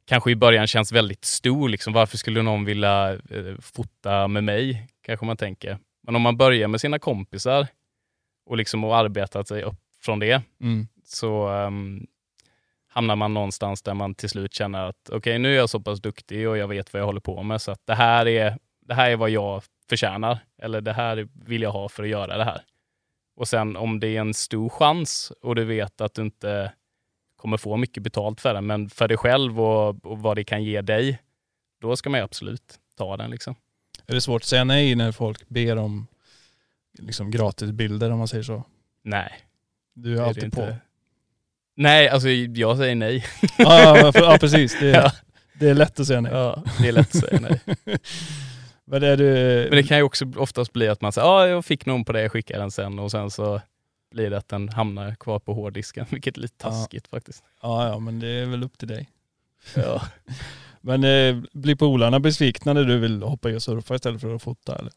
[0.06, 1.68] kanske i början känns väldigt stor.
[1.68, 1.92] Liksom.
[1.92, 4.86] Varför skulle någon vilja eh, fota med mig?
[5.02, 5.78] Kanske man tänker.
[6.02, 7.66] Men om man börjar med sina kompisar
[8.48, 10.88] och liksom har arbetat sig upp från det, Mm.
[11.04, 12.06] så um,
[12.88, 16.00] hamnar man någonstans där man till slut känner att okej, nu är jag så pass
[16.00, 18.94] duktig och jag vet vad jag håller på med, så att det här är, det
[18.94, 20.38] här är vad jag förtjänar.
[20.62, 22.60] Eller det här vill jag ha för att göra det här.
[23.36, 26.72] Och sen om det är en stor chans och du vet att du inte
[27.36, 30.64] kommer få mycket betalt för det, men för dig själv och, och vad det kan
[30.64, 31.18] ge dig,
[31.80, 33.30] då ska man absolut ta den.
[33.30, 33.54] Liksom.
[34.06, 36.06] Är det svårt att säga nej när folk ber om
[36.98, 38.64] liksom gratisbilder om man säger så?
[39.04, 39.32] Nej.
[39.94, 40.76] Du är det är det alltid på.
[41.76, 43.24] Nej, alltså jag säger nej.
[43.58, 44.76] Ja, ja, för- ja precis.
[44.80, 45.12] Det, Ja.
[45.60, 46.32] det är lätt att säga nej.
[46.32, 47.60] Ja, det är lätt att säga nej.
[48.84, 49.24] Men är du...
[49.70, 52.12] Men det kan ju också oftast bli att man säger ja, jag fick någon på
[52.12, 53.60] det, jag skickar den sen och sen så
[54.10, 56.70] blir det att den hamnar kvar på hårddisken, vilket är lite Ja.
[56.70, 57.44] taskigt faktiskt.
[57.62, 59.08] Ja, ja, men det är väl upp till dig.
[59.74, 60.02] Ja.
[60.80, 64.42] Men eh, blir polarna besvikna när du vill hoppa i och surfa istället för att
[64.42, 64.78] fota?
[64.78, 64.92] Eller?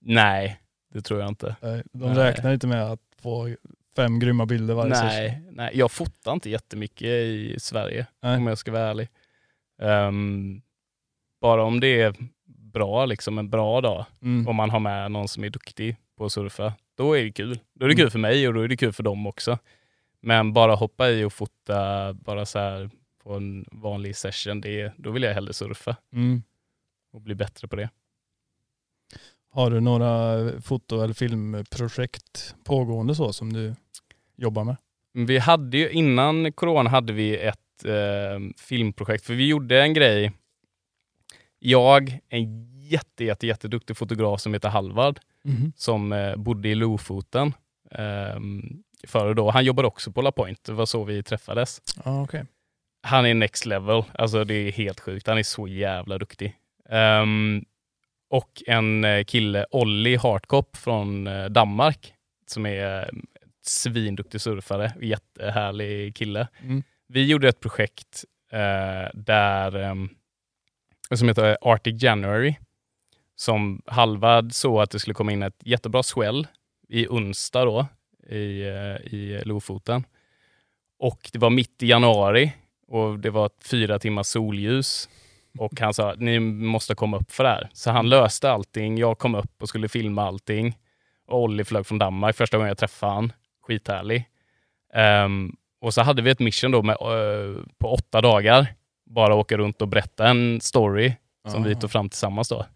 [0.00, 0.60] Nej,
[0.92, 1.56] det tror jag inte.
[1.62, 2.16] Nej, De Nej.
[2.16, 3.56] räknar inte med att få
[3.96, 5.08] fem grymma bilder varje session?
[5.10, 8.36] Nej, nej, jag fotar inte jättemycket i Sverige Nej.
[8.36, 9.08] om jag ska vara ärlig.
[9.82, 10.62] Ehm,
[11.40, 12.14] bara om det är
[12.46, 14.48] bra, liksom en bra dag, Mm.
[14.48, 17.58] om man har med någon som är duktig på att surfa, då är det kul.
[17.74, 17.96] Då är det Mm.
[18.04, 19.58] kul för mig och då är det kul för dem också.
[20.20, 22.90] Men bara hoppa i och fota bara så här
[23.22, 26.42] på en vanlig session, det, då vill jag hellre surfa Mm.
[27.12, 27.90] och bli bättre på det.
[29.52, 33.74] Har du några foto eller filmprojekt pågående så som du
[34.36, 34.76] jobbar med?
[35.12, 40.32] Vi hade ju, innan corona hade vi ett eh, filmprojekt, för vi gjorde en grej.
[41.58, 45.20] Jag, en jätte, jätte, jätteduktig fotograf som heter Halvard,
[45.76, 47.54] som eh, bodde i Lofoten
[47.90, 48.40] eh,
[49.06, 49.50] före då.
[49.50, 51.82] Han jobbade också på La Point, det var så vi träffades.
[52.04, 52.44] Ja, okej.
[53.02, 55.26] Han är next level, alltså det är helt sjukt.
[55.26, 56.56] Han är så jävla duktig.
[56.88, 57.64] Ehm,
[58.30, 62.14] och en eh, kille, Olli Hartkop från eh, Danmark,
[62.46, 63.08] som är eh,
[63.62, 66.48] svinduktig surfare, jättehärlig kille.
[66.62, 66.82] Mm.
[67.08, 70.08] Vi gjorde ett projekt eh, där, ehm,
[71.14, 72.54] som heter Arctic January,
[73.36, 76.46] som Halvard såg att det skulle komma in ett jättebra swell
[76.88, 77.86] i onsdag då,
[78.28, 80.04] i, eh, i Lofoten.
[80.98, 82.52] Och det var mitt i januari
[82.86, 85.08] och det var fyra timmars solljus.
[85.58, 87.70] Och han sa, ni måste komma upp för det här.
[87.72, 88.98] Så han löste allting.
[88.98, 90.76] Jag kom upp och skulle filma allting.
[91.26, 93.32] Och Olli flög från Danmark första gången jag träffade han.
[93.62, 94.24] Skithärlig.
[94.94, 98.66] Ehm, och så hade vi ett mission då med, eh, på åtta dagar.
[99.06, 101.12] Bara åka runt och berätta en story
[101.48, 101.80] som vi Ah.
[101.80, 102.66] tog fram tillsammans då.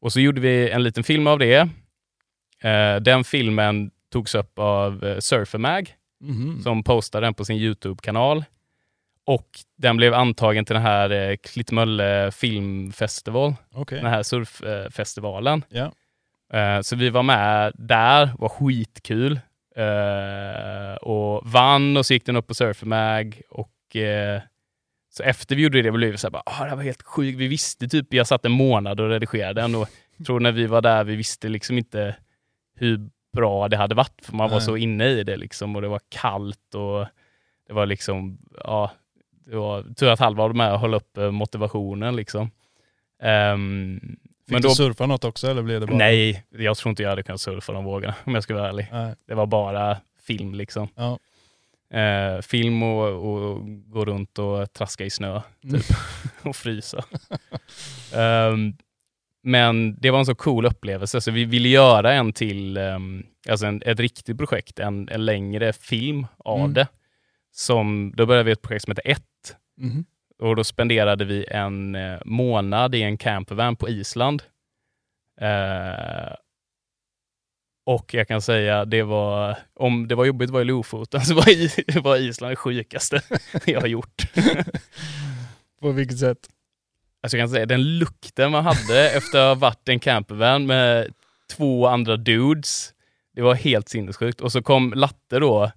[0.00, 1.68] Och så gjorde vi en liten film av det.
[2.62, 6.62] Eh, den filmen togs upp av uh, Surfermag Mhm.
[6.62, 8.44] som postade den på sin YouTube-kanal.
[9.28, 14.00] Och den blev antagen till den här eh, Klittmölle filmfestival, Okej.
[14.00, 15.64] den här surffestivalen.
[15.68, 15.92] Ja.
[16.58, 19.40] Eh, så vi var med där, var skitkul.
[19.76, 23.42] Eh, och vann och så gick den upp på Surfermag.
[23.50, 24.40] Och eh,
[25.10, 27.38] så efter vi gjorde det blev vi så här, bara, ah, det var helt sjukt.
[27.38, 29.88] Vi visste typ, jag satt en månad och redigerade den och
[30.26, 32.16] tror när vi var där, vi visste liksom inte
[32.76, 34.66] hur bra det hade varit, för man var Nej.
[34.66, 37.06] så inne i det liksom och det var kallt och
[37.66, 38.90] det var liksom, ja,
[39.50, 42.50] det var tur att Halvard var med och höll upp eh, motivationen liksom.
[43.22, 45.96] Ehm, Fick men du då, surfa något också eller blev det bara?
[45.96, 48.88] nej, jag tror inte jag hade kunnat surfa de vågorna om jag ska vara ärlig.
[48.92, 49.14] Nej.
[49.26, 50.88] Det var bara film liksom.
[50.94, 51.18] Ja.
[51.98, 55.80] Eh, film och, och gå runt och traska i snö Mm.
[55.80, 55.96] typ.
[56.42, 57.04] och frysa.
[58.14, 58.72] Ehm,
[59.42, 63.66] men det var en så cool upplevelse så vi ville göra en till, um, alltså
[63.66, 66.74] en, ett riktigt projekt, en, en längre film av Mm.
[66.74, 66.86] det.
[67.52, 70.04] Som, då började vi ett projekt som heter Ett Mhm.
[70.38, 74.42] och då spenderade vi en eh, månad i en campervan på Island.
[75.40, 76.34] Eh,
[77.86, 81.48] och jag kan säga, det var, om det var jobbigt vara i Lofoten så var,
[81.48, 81.70] i,
[82.02, 83.20] var Island det sjukaste
[83.66, 84.22] jag har gjort.
[85.80, 86.48] På vilket sätt?
[87.22, 91.14] Alltså jag kan säga, den lukten man hade efter att ha varit en campervan med
[91.56, 92.92] två andra dudes,
[93.34, 94.40] det var helt sinnessjukt.
[94.40, 95.70] Och så kom Latte då,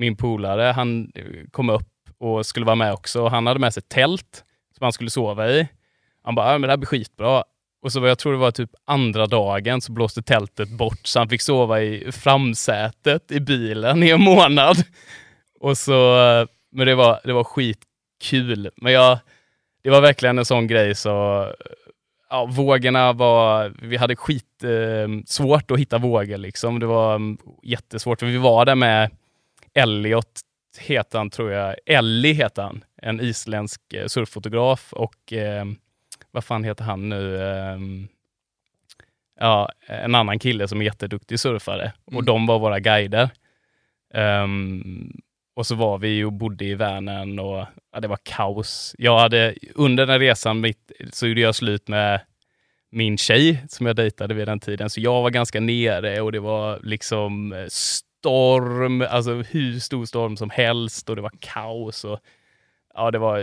[0.00, 3.28] min polare, han eh, kom upp och skulle vara med också.
[3.28, 4.44] Han hade med sig tält
[4.76, 5.68] som han skulle sova i.
[6.24, 7.44] Han bara, men det här blir skitbra.
[7.82, 11.28] Och så jag tror det var typ andra dagen så blåste tältet bort så han
[11.28, 14.76] fick sova i framsätet i bilen i en månad.
[15.60, 18.70] Och så, eh, men det var, det var skitkul.
[18.76, 19.18] Men jag,
[19.82, 21.50] det var verkligen en sån grej så, eh,
[22.30, 26.78] ja, vågorna var, vi hade skitsvårt eh, svårt att hitta vågor liksom.
[26.78, 28.22] Det var um, jättesvårt.
[28.22, 29.10] Vi var där med
[29.74, 30.40] Elliot,
[30.78, 35.64] heter han tror jag, Ellie heter han, en isländsk eh, surffotograf och eh,
[36.30, 37.36] vad fan heter han nu?
[37.36, 38.08] Um,
[39.40, 41.82] ja, en annan kille som är jätteduktig surfare.
[41.82, 42.16] Mm.
[42.16, 43.30] Och de var våra guider.
[44.14, 45.20] Um,
[45.54, 48.94] och så var vi och bodde i Vänern och ja, det var kaos.
[48.98, 52.20] Jag hade, under den resan mitt, så gjorde jag slut med
[52.90, 54.90] min tjej som jag dejtade vid den tiden.
[54.90, 57.54] Så jag var ganska nere och det var liksom
[58.20, 62.04] storm, alltså hur stor storm som helst och det var kaos.
[62.04, 62.20] Och
[62.94, 63.38] ja, det var,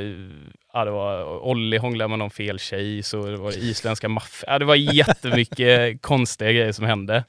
[0.74, 4.54] ja, det var Olli hånglade med någon fel tjej, så det var isländska maffian.
[4.54, 7.24] Ja, det var jättemycket konstiga grejer som hände.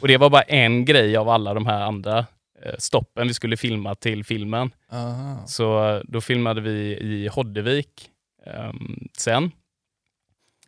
[0.00, 2.18] Och det var bara en grej av alla de här andra
[2.62, 4.70] eh, stoppen vi skulle filma till filmen.
[4.92, 5.46] Aha.
[5.46, 8.10] Så då filmade vi i Hoddevik
[8.46, 9.50] um, sen.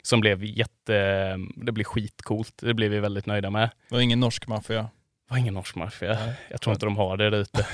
[0.03, 2.55] Som blev jätte, det blev skitcoolt.
[2.63, 3.71] Det blev vi väldigt nöjda med.
[3.89, 4.89] Det var ingen norsk maffia?
[5.33, 6.19] Var ingen norsk maffia.
[6.51, 7.67] Jag tror inte de har det där ute.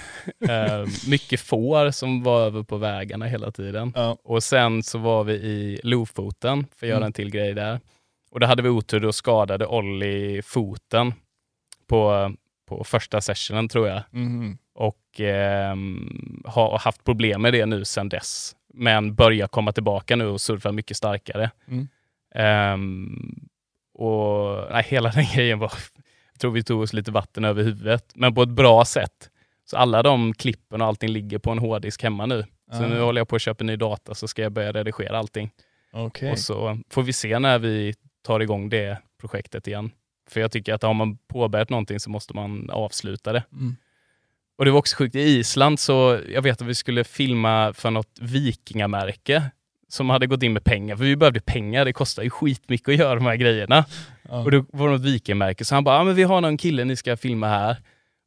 [0.83, 3.92] uh, mycket får som var över på vägarna hela tiden.
[3.94, 4.16] Ja.
[4.25, 7.07] Och sen så var vi i Lofoten för att göra Mm.
[7.07, 7.81] en till grej där.
[8.31, 11.14] Och då hade vi otur, då skadade Olli foten
[11.88, 12.33] på,
[12.68, 14.03] på första sessionen tror jag.
[14.11, 14.59] Mhm.
[14.75, 18.57] Och ehm, har haft problem med det nu sedan dess.
[18.75, 21.51] Men börjar komma tillbaka nu och surfa mycket starkare.
[21.68, 21.88] Mm.
[22.35, 23.49] Ehm,
[23.94, 25.73] och nej, hela den grejen var,
[26.38, 29.31] jag tror vi tog oss lite vatten över huvudet, men på ett bra sätt.
[29.64, 32.44] Så alla de klippen och allting ligger på en hårddisk hemma nu.
[32.72, 32.88] Så Ah.
[32.88, 35.51] nu håller jag på att köpa ny data så ska jag börja redigera allting.
[35.92, 36.33] Okej.
[36.33, 37.94] Och så får vi se när vi
[38.27, 39.90] tar igång det projektet igen.
[40.31, 43.44] För jag tycker att har man påbörjat någonting så måste man avsluta det.
[43.53, 43.77] Mm.
[44.59, 47.90] Och det var också sjukt, i Island så, jag vet att vi skulle filma för
[47.90, 49.42] något vikingamärke
[49.88, 52.96] som hade gått in med pengar, för vi behövde pengar, det kostar ju skitmycket att
[52.96, 53.85] göra de här grejerna.
[54.29, 54.45] Ja.
[54.45, 56.85] Och då var det något vikingamärke, så han bara, ah, men vi har någon kille
[56.85, 57.77] ni ska filma här.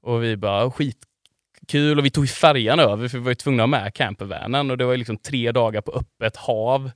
[0.03, 3.69] Och vi bara, skitkul, och vi tog färjan över, för vi var ju tvungna att
[3.69, 6.91] ha med campervanen och det var liksom tre dagar på öppet hav.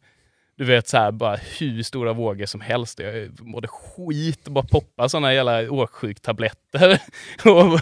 [0.58, 3.00] Du vet så här, bara hur stora vågor som helst.
[3.00, 7.00] Jag mådde skit och bara poppa sådana jävla åksjuktabletter.
[7.46, 7.80] och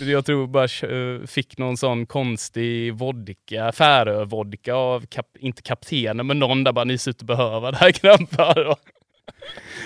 [0.00, 0.68] jag tror bara
[1.26, 6.98] fick någon sån konstig vodka, Färö-vodka av, kap, inte kaptenen, men någon där bara, ni
[6.98, 8.76] ser ut att behöva det här grabbar.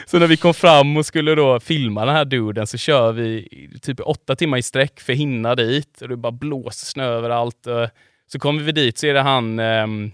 [0.07, 3.49] Så när vi kom fram och skulle då filma den här duden så kör vi
[3.83, 6.03] typ åtta timmar i sträck för att hinna dit.
[6.03, 7.67] Och det bara blåser snö överallt.
[8.33, 10.11] Så kommer vi dit så är det han, ehm,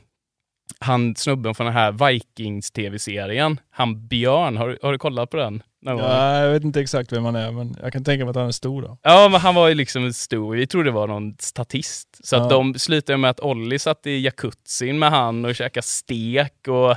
[0.78, 3.60] han snubben från den här Vikings-tv-serien.
[3.70, 5.62] Han Björn, har, du- har du kollat på den?
[5.80, 8.46] Ja, jag vet inte exakt vem han är, men jag kan tänka mig att han
[8.46, 8.98] är stor då.
[9.02, 12.20] Ja, men han var ju liksom stor, vi trodde det var någon statist.
[12.26, 12.42] Så Ja.
[12.42, 16.96] att de slutade med att Olli satt i jacuzzin med han och käkade stek och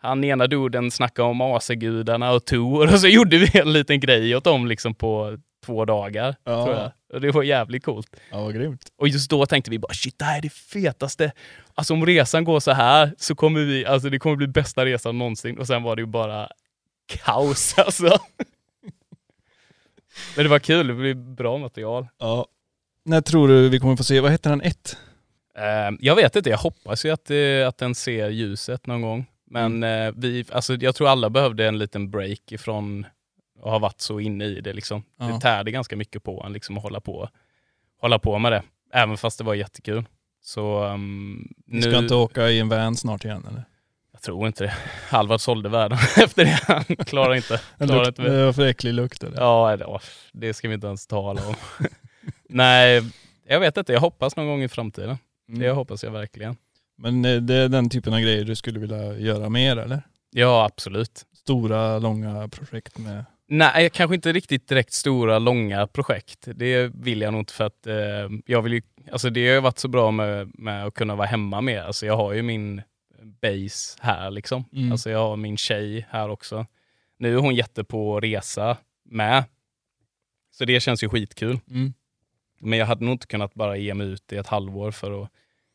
[0.00, 4.36] han ena duden snackade om asagudarna och Tor och så gjorde vi en liten grej
[4.36, 6.36] åt dem liksom på två dagar.
[6.44, 6.64] Ja.
[6.64, 6.92] Tror jag.
[7.12, 8.16] Och det var jävligt coolt.
[8.30, 8.92] Ja, vad grymt.
[8.96, 11.32] Och just då tänkte vi bara shit, det här är det fetaste.
[11.74, 15.18] Alltså om resan går så här så kommer vi, alltså det kommer bli bästa resan
[15.18, 15.58] någonsin.
[15.58, 16.48] Och sen var det ju bara
[17.06, 18.18] kaos alltså.
[20.36, 22.06] Men det var kul, det blev bra material.
[22.18, 22.46] Ja.
[23.04, 24.96] När tror du vi kommer få se, vad heter han, ett?
[25.58, 29.26] Eh, jag vet inte, jag hoppas ju att, eh, att den ser ljuset någon gång.
[29.50, 33.06] Men eh, vi, alltså, jag tror alla behövde en liten break ifrån
[33.62, 34.72] att ha varit så inne i det.
[34.72, 35.02] Liksom.
[35.18, 35.24] Ja.
[35.24, 37.28] Det tärde ganska mycket på en liksom, att hålla på,
[38.00, 38.62] hålla på med det.
[38.92, 40.04] Även fast det var jättekul.
[40.42, 43.64] Så um, Ni ska inte åka i en van snart igen eller?
[44.12, 44.74] Jag tror inte det.
[45.08, 46.60] Halvard sålde världen efter det.
[46.66, 47.60] Han klarar inte.
[47.78, 49.40] Klarar inte det var för äcklig lukt eller?
[49.40, 50.00] Ja,
[50.32, 51.54] det ska vi inte ens tala om.
[52.48, 53.02] Nej,
[53.48, 53.92] jag vet inte.
[53.92, 55.18] Jag hoppas någon gång i framtiden.
[55.48, 55.60] Mm.
[55.60, 56.56] Det hoppas jag verkligen.
[57.00, 60.02] Men eh, det är den typen av grejer du skulle vilja göra mer eller?
[60.30, 61.26] Ja, absolut.
[61.32, 63.24] Stora, långa projekt med...
[63.48, 66.48] Nej, kanske inte riktigt direkt stora, långa projekt.
[66.54, 67.94] Det vill jag nog inte för att eh,
[68.46, 68.82] jag vill ju,
[69.12, 71.82] alltså det har ju varit så bra med, med att kunna vara hemma mer.
[71.82, 72.82] Alltså jag har ju min
[73.42, 74.64] base här liksom.
[74.72, 74.92] Mm.
[74.92, 76.66] Alltså jag har min tjej här också.
[77.18, 79.44] Nu är hon jätte på resa med.
[80.52, 81.58] Så det känns ju skitkul.
[81.70, 81.92] Mm.
[82.60, 85.30] Men jag hade nog inte kunnat bara ge mig ut i ett halvår för att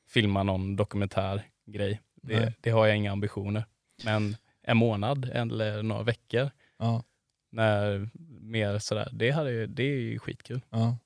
[0.07, 2.01] filma någon dokumentär grej.
[2.21, 2.35] Nej.
[2.35, 3.65] Det, det har jag inga ambitioner.
[4.03, 7.03] Men en månad eller några veckor, Ja.
[7.51, 8.09] när
[8.41, 10.61] mer sådär, det, hade, det är ju skitkul.
[10.69, 10.97] Ja.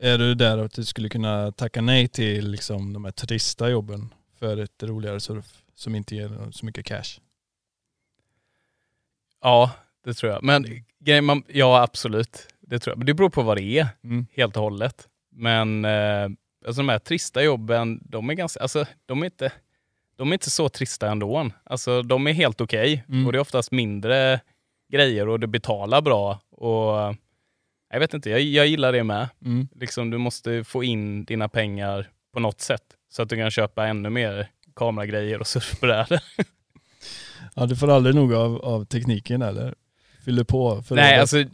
[0.00, 4.14] Är du där att du skulle kunna tacka nej till liksom de här trista jobben
[4.38, 7.20] för ett roligare surf som inte ger så mycket cash?
[9.42, 9.70] Ja,
[10.04, 10.42] det tror jag.
[10.44, 10.84] Men
[11.24, 12.48] man, ja absolut.
[12.60, 12.98] Det tror jag.
[12.98, 14.26] Men det beror på vad det är, Mm.
[14.32, 15.08] helt och hållet.
[15.30, 16.28] Men eh,
[16.66, 19.52] alltså de här trista jobben, de är ganska, alltså de är inte,
[20.16, 21.50] de är inte så trista ändå.
[21.64, 23.04] Alltså de är helt okej.
[23.08, 23.26] Mm.
[23.26, 24.40] Och det är oftast mindre
[24.92, 26.40] grejer och det betalar bra.
[26.50, 27.14] Och
[27.90, 29.28] jag vet inte, jag, jag gillar det med.
[29.44, 29.68] Mm.
[29.74, 32.82] Liksom, du måste få in dina pengar på något sätt.
[33.08, 36.18] Så att du kan köpa ännu mer kameragrejer och surfbrädor.
[37.58, 39.74] Ja, du får aldrig nog av, av tekniken eller?
[40.26, 40.82] Fyller på?
[40.82, 41.44] För Nej, alltså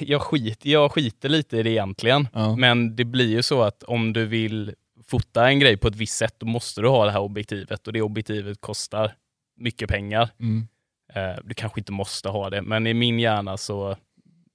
[0.00, 2.28] jag, skit, jag skiter lite i det egentligen.
[2.32, 2.56] Ja.
[2.56, 4.74] Men det blir ju så att om du vill
[5.06, 7.92] fota en grej på ett visst sätt, då måste du ha det här objektivet och
[7.92, 9.12] det objektivet kostar
[9.56, 10.30] mycket pengar.
[10.40, 10.68] Mm.
[11.14, 13.96] Eh, du kanske inte måste ha det, men i min hjärna så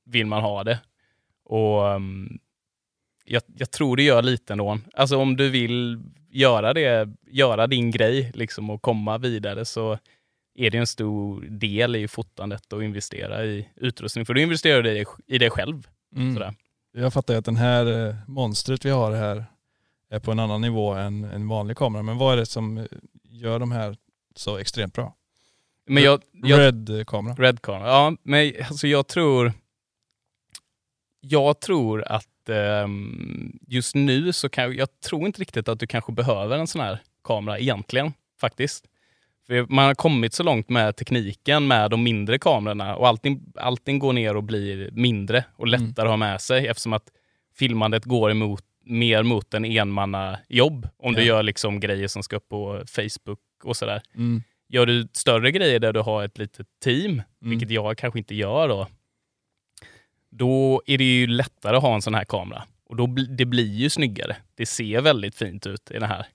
[0.05, 0.79] vill man ha det.
[1.45, 2.39] Och ehm,
[3.25, 4.79] jag, jag tror det gör lite ändå.
[4.93, 9.97] Alltså om du vill göra det, göra din grej liksom och komma vidare så
[10.55, 14.25] är det en stor del i fotandet och investera i utrustning.
[14.25, 15.87] För du investerar i dig, i dig själv.
[16.15, 16.33] Mm.
[16.33, 16.53] Sådär.
[16.93, 19.45] Jag fattar att den här eh, monstret vi har här
[20.09, 22.03] är på en annan nivå än en vanlig kamera.
[22.03, 22.85] Men vad är det som eh,
[23.23, 23.97] gör de här
[24.35, 25.15] så extremt bra?
[25.87, 27.35] Men jag, jag, Red-kamera.
[27.35, 27.87] Red Corner.
[27.87, 29.53] Ja, men alltså jag tror...
[31.27, 35.87] Jag tror att ehm, just nu så kan jag, jag tror inte riktigt att du
[35.87, 38.85] kanske behöver en sån här kamera egentligen, faktiskt.
[39.47, 43.99] För man har kommit så långt med tekniken med de mindre kamerorna och allting, allting
[43.99, 45.81] går ner och blir mindre och Mm.
[45.87, 47.07] lättare att ha med sig eftersom att
[47.55, 50.87] filmandet går emot, mer mot en enmannajobb.
[50.97, 51.27] Om du Ja.
[51.27, 54.01] gör liksom grejer som ska upp på Facebook och sådär.
[54.15, 54.43] Mm.
[54.69, 57.23] Gör du större grejer där du har ett litet team, Mm.
[57.41, 58.87] vilket jag kanske inte gör då,
[60.29, 62.63] då är det ju lättare att ha en sån här kamera.
[62.89, 64.35] Och då bli, det blir ju snyggare.
[64.55, 66.25] Det ser väldigt fint ut i den här.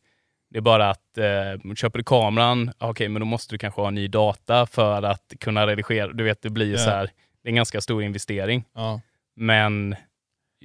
[0.51, 3.91] Det är bara att eh, köper du kameran, okej, men då måste du kanske ha
[3.91, 6.13] ny data för att kunna redigera.
[6.13, 6.79] Du vet, det blir Ja.
[6.79, 7.11] så här,
[7.43, 8.65] det är en ganska stor investering.
[8.75, 9.01] Ja.
[9.37, 9.97] Men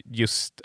[0.06, 0.62] just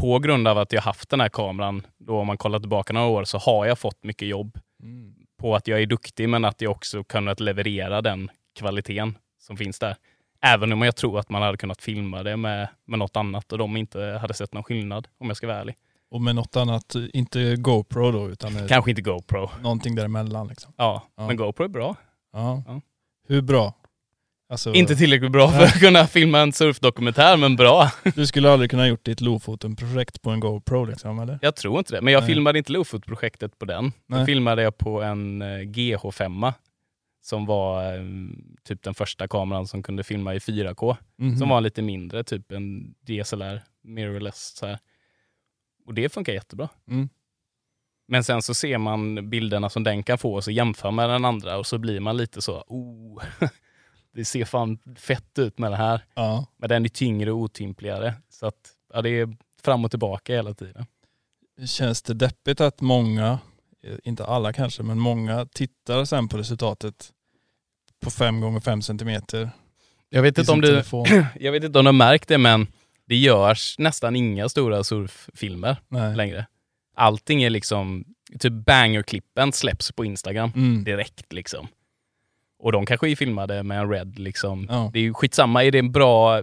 [0.00, 3.06] på grund av att jag haft den här kameran, då om man kollar tillbaka några
[3.06, 5.14] år, så har jag fått mycket jobb Mm.
[5.40, 9.78] på att jag är duktig, men att jag också kunnat leverera den kvaliteten som finns
[9.78, 9.96] där.
[10.40, 13.58] Även om jag tror att man hade kunnat filma det med, med något annat och
[13.58, 15.76] de inte hade sett någon skillnad, om jag ska vara ärlig.
[16.12, 19.50] Och med något annat, inte GoPro då, utan Kanske inte GoPro.
[19.62, 20.72] någonting däremellan liksom.
[20.76, 21.26] Ja, Ja.
[21.26, 21.96] men GoPro är bra.
[22.32, 22.62] Ja.
[22.66, 22.80] Ja.
[23.28, 23.74] Hur bra?
[24.48, 25.66] Alltså, Inte tillräckligt bra för Nej.
[25.66, 27.90] att kunna filma en surfdokumentär, men bra.
[28.14, 31.38] du skulle aldrig kunna gjort ditt Lofoten-projekt på en GoPro liksom, eller?
[31.42, 32.00] Jag tror inte det.
[32.00, 32.26] Men jag Nej.
[32.28, 33.92] filmade inte Lofot-projektet på den.
[34.06, 34.20] Nej.
[34.20, 36.52] Då filmade jag på en eh, GH5
[37.22, 38.00] som var eh,
[38.64, 40.96] typ den första kameran som kunde filma i 4K.
[41.18, 41.36] Mhm.
[41.36, 44.54] Som var lite mindre, typ en DSLR, mirrorless.
[44.56, 44.78] Så här.
[45.92, 46.68] Och det funkar jättebra.
[46.88, 47.08] Mm.
[48.08, 51.24] Men sen så ser man bilderna som den kan få och så jämför med den
[51.24, 53.22] andra och så blir man lite så, oh,
[54.14, 56.04] det ser fan fett ut med det här.
[56.14, 56.46] Ja.
[56.56, 58.14] Men den är tyngre och otympligare.
[58.30, 60.86] Så att, ja, det är fram och tillbaka hela tiden.
[61.66, 63.38] Känns det deppigt att många,
[63.84, 67.12] eh, inte alla kanske, men många tittar sen på resultatet
[68.00, 69.50] på 5 gånger 5 centimeter
[70.08, 71.06] Jag vet, i inte om sin du, telefon?
[71.40, 72.66] jag vet inte om du har märkt det, men
[73.12, 76.16] det görs nästan inga stora surffilmer Nej.
[76.16, 76.46] längre.
[76.96, 78.04] Allting är liksom,
[78.38, 80.84] typ banger-klippen släpps på Instagram Mm.
[80.84, 81.68] direkt liksom.
[82.58, 84.66] Och de kanske är filmade med en red liksom.
[84.70, 84.90] Ja.
[84.92, 86.42] Det är ju skitsamma, är det en bra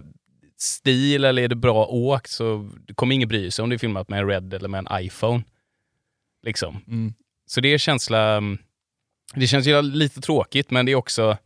[0.56, 4.08] stil eller är det bra åkt så kommer ingen bry sig om det är filmat
[4.08, 5.42] med en red eller med en iPhone.
[6.42, 6.84] Liksom.
[6.86, 7.14] Mm.
[7.46, 8.42] Så det är känsla,
[9.34, 11.36] det känns ju lite tråkigt men det är också,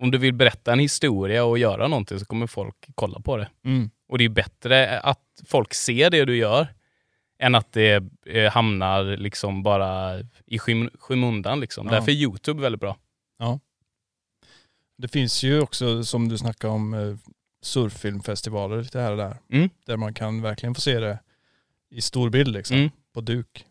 [0.00, 3.48] om du vill berätta en historia och göra någonting så kommer folk kolla på det.
[3.64, 3.90] Mm.
[4.10, 6.74] Och det är bättre att folk ser det du gör
[7.38, 11.60] än att det eh, hamnar liksom bara i skym skymundan.
[11.60, 11.86] Liksom.
[11.86, 11.92] Ja.
[11.92, 12.96] Därför är Youtube väldigt bra.
[14.98, 17.16] Det finns ju också, som du snackade om, eh,
[17.62, 19.36] surffilmfestivaler lite här och där.
[19.52, 19.70] Mm.
[19.86, 21.18] Där man kan verkligen få se det
[21.90, 22.90] i stor bild liksom, Mm.
[23.14, 23.64] på duk.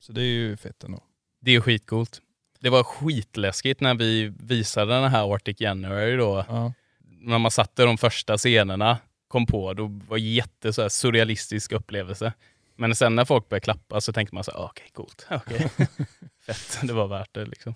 [0.00, 1.02] Så det är ju fett ändå.
[1.40, 2.20] Det är skitcoolt.
[2.60, 6.44] Det var skitläskigt när vi visade den här Arctic January då.
[6.48, 6.72] Ja.
[7.00, 8.98] När man satte de första scenerna,
[9.32, 12.32] kom på, då var det jätte så här, surrealistisk upplevelse.
[12.76, 15.26] Men sen när folk började klappa så tänkte man så här, ah, okej, coolt.
[15.30, 15.68] Okej.
[16.46, 17.74] Fett, det var värt det liksom.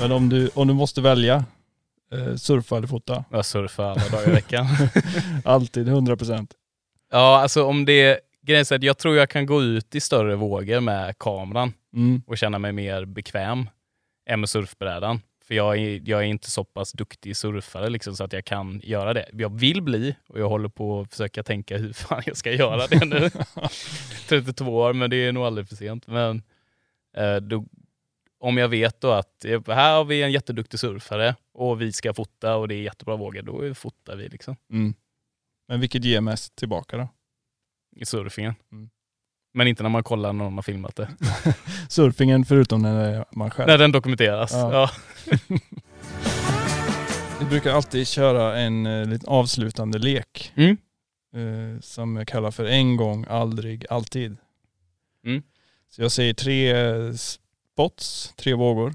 [0.00, 1.44] Men om du, om du måste välja
[2.12, 3.24] Eh, surfa eller fota?
[3.30, 4.66] Jag surfar alla dagar i veckan.
[5.44, 6.48] Alltid, 100%.
[7.10, 8.20] ja, alltså om det...
[8.42, 12.22] Grejen är att jag tror jag kan gå ut i större vågor med kameran Mm.
[12.26, 13.68] och känna mig mer bekväm
[14.28, 15.20] än med surfbrädan.
[15.48, 18.80] För jag är, jag är inte så pass duktig surfare liksom, så att jag kan
[18.84, 19.28] göra det.
[19.32, 22.86] Jag vill bli och jag håller på att försöka tänka hur fan jag ska göra
[22.86, 23.30] det nu.
[24.28, 26.06] 32 år, men det är nog aldrig för sent.
[26.06, 26.42] Men
[27.16, 27.64] eh, då,
[28.38, 32.14] om jag vet då att eh, här har vi en jätteduktig surfare och vi ska
[32.14, 34.94] fota och det är jättebra vågor, då fotar vi liksom Mm.
[35.68, 37.08] Men vilket ger mest tillbaka då?
[37.96, 38.54] i surfingen.
[38.72, 38.90] Mm.
[39.54, 41.08] Men inte när man kollar när någon har filmat det.
[41.88, 43.66] Surfingen förutom när man själv.
[43.68, 44.52] När den dokumenteras.
[44.52, 44.72] Ja.
[44.72, 44.90] Ja.
[47.40, 50.76] Vi brukar alltid köra en eh, liten avslutande lek Mm.
[51.34, 54.36] eh, som jag kallar för en gång, aldrig, alltid.
[55.26, 55.42] Mm.
[55.90, 58.94] Så jag säger tre eh, spots, tre vågor.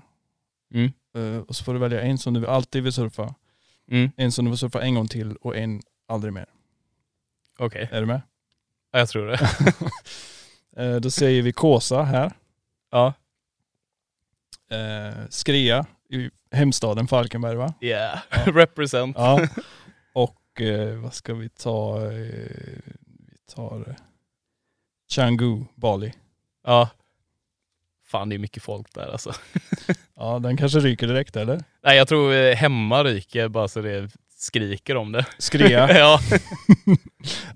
[0.74, 0.92] Mm.
[1.16, 3.36] Eh, och så får du välja en som du alltid vill surfa,
[3.92, 4.12] Mm.
[4.18, 6.46] en som du vill surfa en gång till och en aldrig mer.
[7.60, 8.22] Okej, Är du med?
[8.92, 9.40] ja, jag tror det.
[10.78, 12.32] Eh, då säger vi Kåsa här.
[12.92, 13.14] Ja.
[14.72, 17.74] Eh, Skrea i hemstaden Falkenberg va?
[17.82, 18.38] Yeah, Ja.
[18.52, 19.16] represent.
[19.20, 19.48] Ja.
[20.14, 22.02] Och eh, vad ska vi ta?
[22.02, 22.12] Eh,
[23.28, 23.96] vi tar eh,
[25.14, 26.14] Canggu, Bali.
[26.64, 26.90] Ja.
[28.06, 29.34] Fan det är mycket folk där alltså.
[30.16, 31.64] Ja, den kanske ryker direkt eller?
[31.84, 34.10] Nej jag tror hemma ryker bara så det
[34.44, 35.26] skriker om det.
[35.38, 35.90] Skrea.
[35.98, 36.20] ja.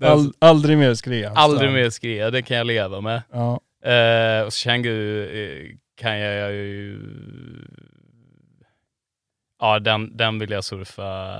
[0.00, 1.32] All, aldrig mer Skrea.
[1.34, 1.74] Aldrig Så.
[1.74, 3.22] mer skrea, det kan jag leva med.
[3.32, 3.60] Ja.
[3.90, 7.00] Eh, och Canggu eh, kan jag ju...
[9.60, 11.38] Ja den, den vill jag surfa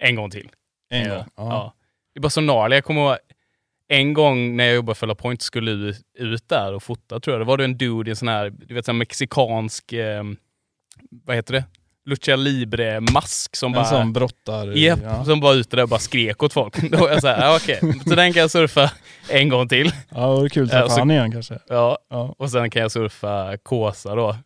[0.00, 0.48] en gång till.
[0.90, 1.18] En gång.
[1.18, 1.26] Ja.
[1.36, 1.74] Ja.
[2.14, 2.76] Det är bara så gnarligt.
[2.76, 3.16] Jag kommer ihåg
[3.88, 7.34] en gång när jag jobbade för La Point skulle ut, ut där och fota tror
[7.34, 7.40] jag.
[7.40, 10.24] Det var det en dude i en sån här, du vet sån mexikansk, eh,
[11.10, 11.64] vad heter det?
[12.06, 13.84] Lucha Libre-mask som En bara...
[13.84, 14.66] sån brottar.
[14.76, 15.24] Japp, Ja.
[15.24, 16.76] som var ute där och bara skrek åt folk.
[16.90, 18.90] Då var jag såhär, ja, okej, så den kan jag surfa
[19.28, 19.92] en gång till.
[20.08, 21.58] ja, det var kul att träffa Ja, så- han igen kanske.
[21.68, 22.34] Ja, Ja.
[22.38, 24.36] och sen kan jag surfa Kåsa då.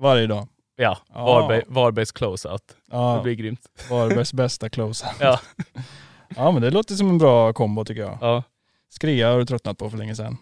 [0.00, 0.48] Varje dag.
[0.76, 1.24] Ja, Ja.
[1.24, 2.62] Varberg, Varbergs close-out.
[2.68, 3.60] Det Ja, blir grymt.
[3.90, 5.06] Varbergs bästa close.
[5.20, 5.40] Ja.
[6.36, 8.18] ja men det låter som en bra kombo tycker jag.
[8.20, 8.42] Ja.
[8.90, 10.36] Skrea har du tröttnat på för länge sedan.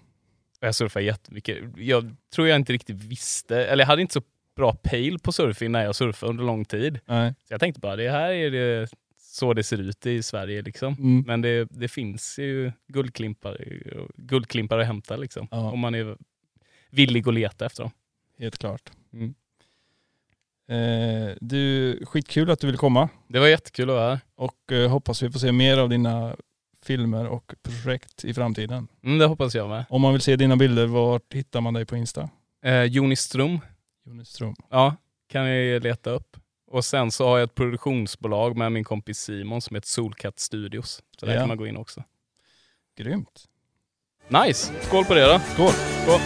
[0.61, 1.59] Jag surfar jättemycket.
[1.77, 4.23] Jag tror jag inte riktigt visste, eller jag hade inte så
[4.57, 7.01] bra pejl på surfing när jag surfade under lång tid.
[7.07, 7.35] Nej.
[7.49, 8.89] Så jag tänkte bara, det här är det
[9.19, 10.95] så det ser ut i Sverige liksom.
[10.95, 11.25] Mm.
[11.27, 13.59] Men det, det finns ju guldklimpar,
[14.17, 15.49] guldklimpar att hämta liksom.
[15.51, 15.71] Ja.
[15.71, 16.17] Om man är
[16.91, 17.93] villig att leta efter dem.
[18.39, 18.91] Helt klart.
[19.13, 19.35] Mm.
[20.69, 24.21] Eh, du, skitkul att du vill komma Det var jättekul att vara här.
[24.35, 26.37] och eh, hoppas vi får se mer av dina
[26.83, 28.89] filmer och projekt i framtiden.
[29.05, 29.85] Mm, det hoppas jag med.
[29.89, 32.31] Om man vill se dina bilder, vart hittar man dig på Insta?
[32.65, 33.61] Eh, Joni Strom,
[34.11, 34.55] Jonas Ström.
[34.71, 34.97] ja,
[35.33, 36.37] kan ni leta upp.
[36.71, 41.03] Och sen så har jag ett produktionsbolag med min kompis Simon som heter Solcat Studios.
[41.21, 41.39] Så där Ja.
[41.41, 42.03] kan man gå in också.
[42.99, 43.45] Grymt.
[44.29, 44.73] Nice!
[44.81, 45.39] Skål på det då!
[45.55, 45.73] Skål.
[45.73, 46.21] Skål.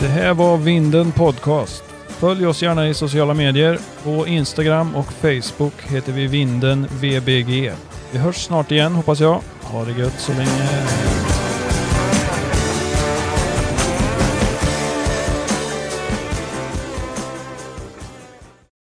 [0.00, 1.84] Det här var Vinden Podcast.
[2.08, 3.78] Följ oss gärna i sociala medier.
[4.04, 7.72] På Instagram och Facebook heter vi Vinden VBG.
[8.12, 9.40] Vi hörs snart igen hoppas jag.
[9.62, 10.50] Ha det gött så länge.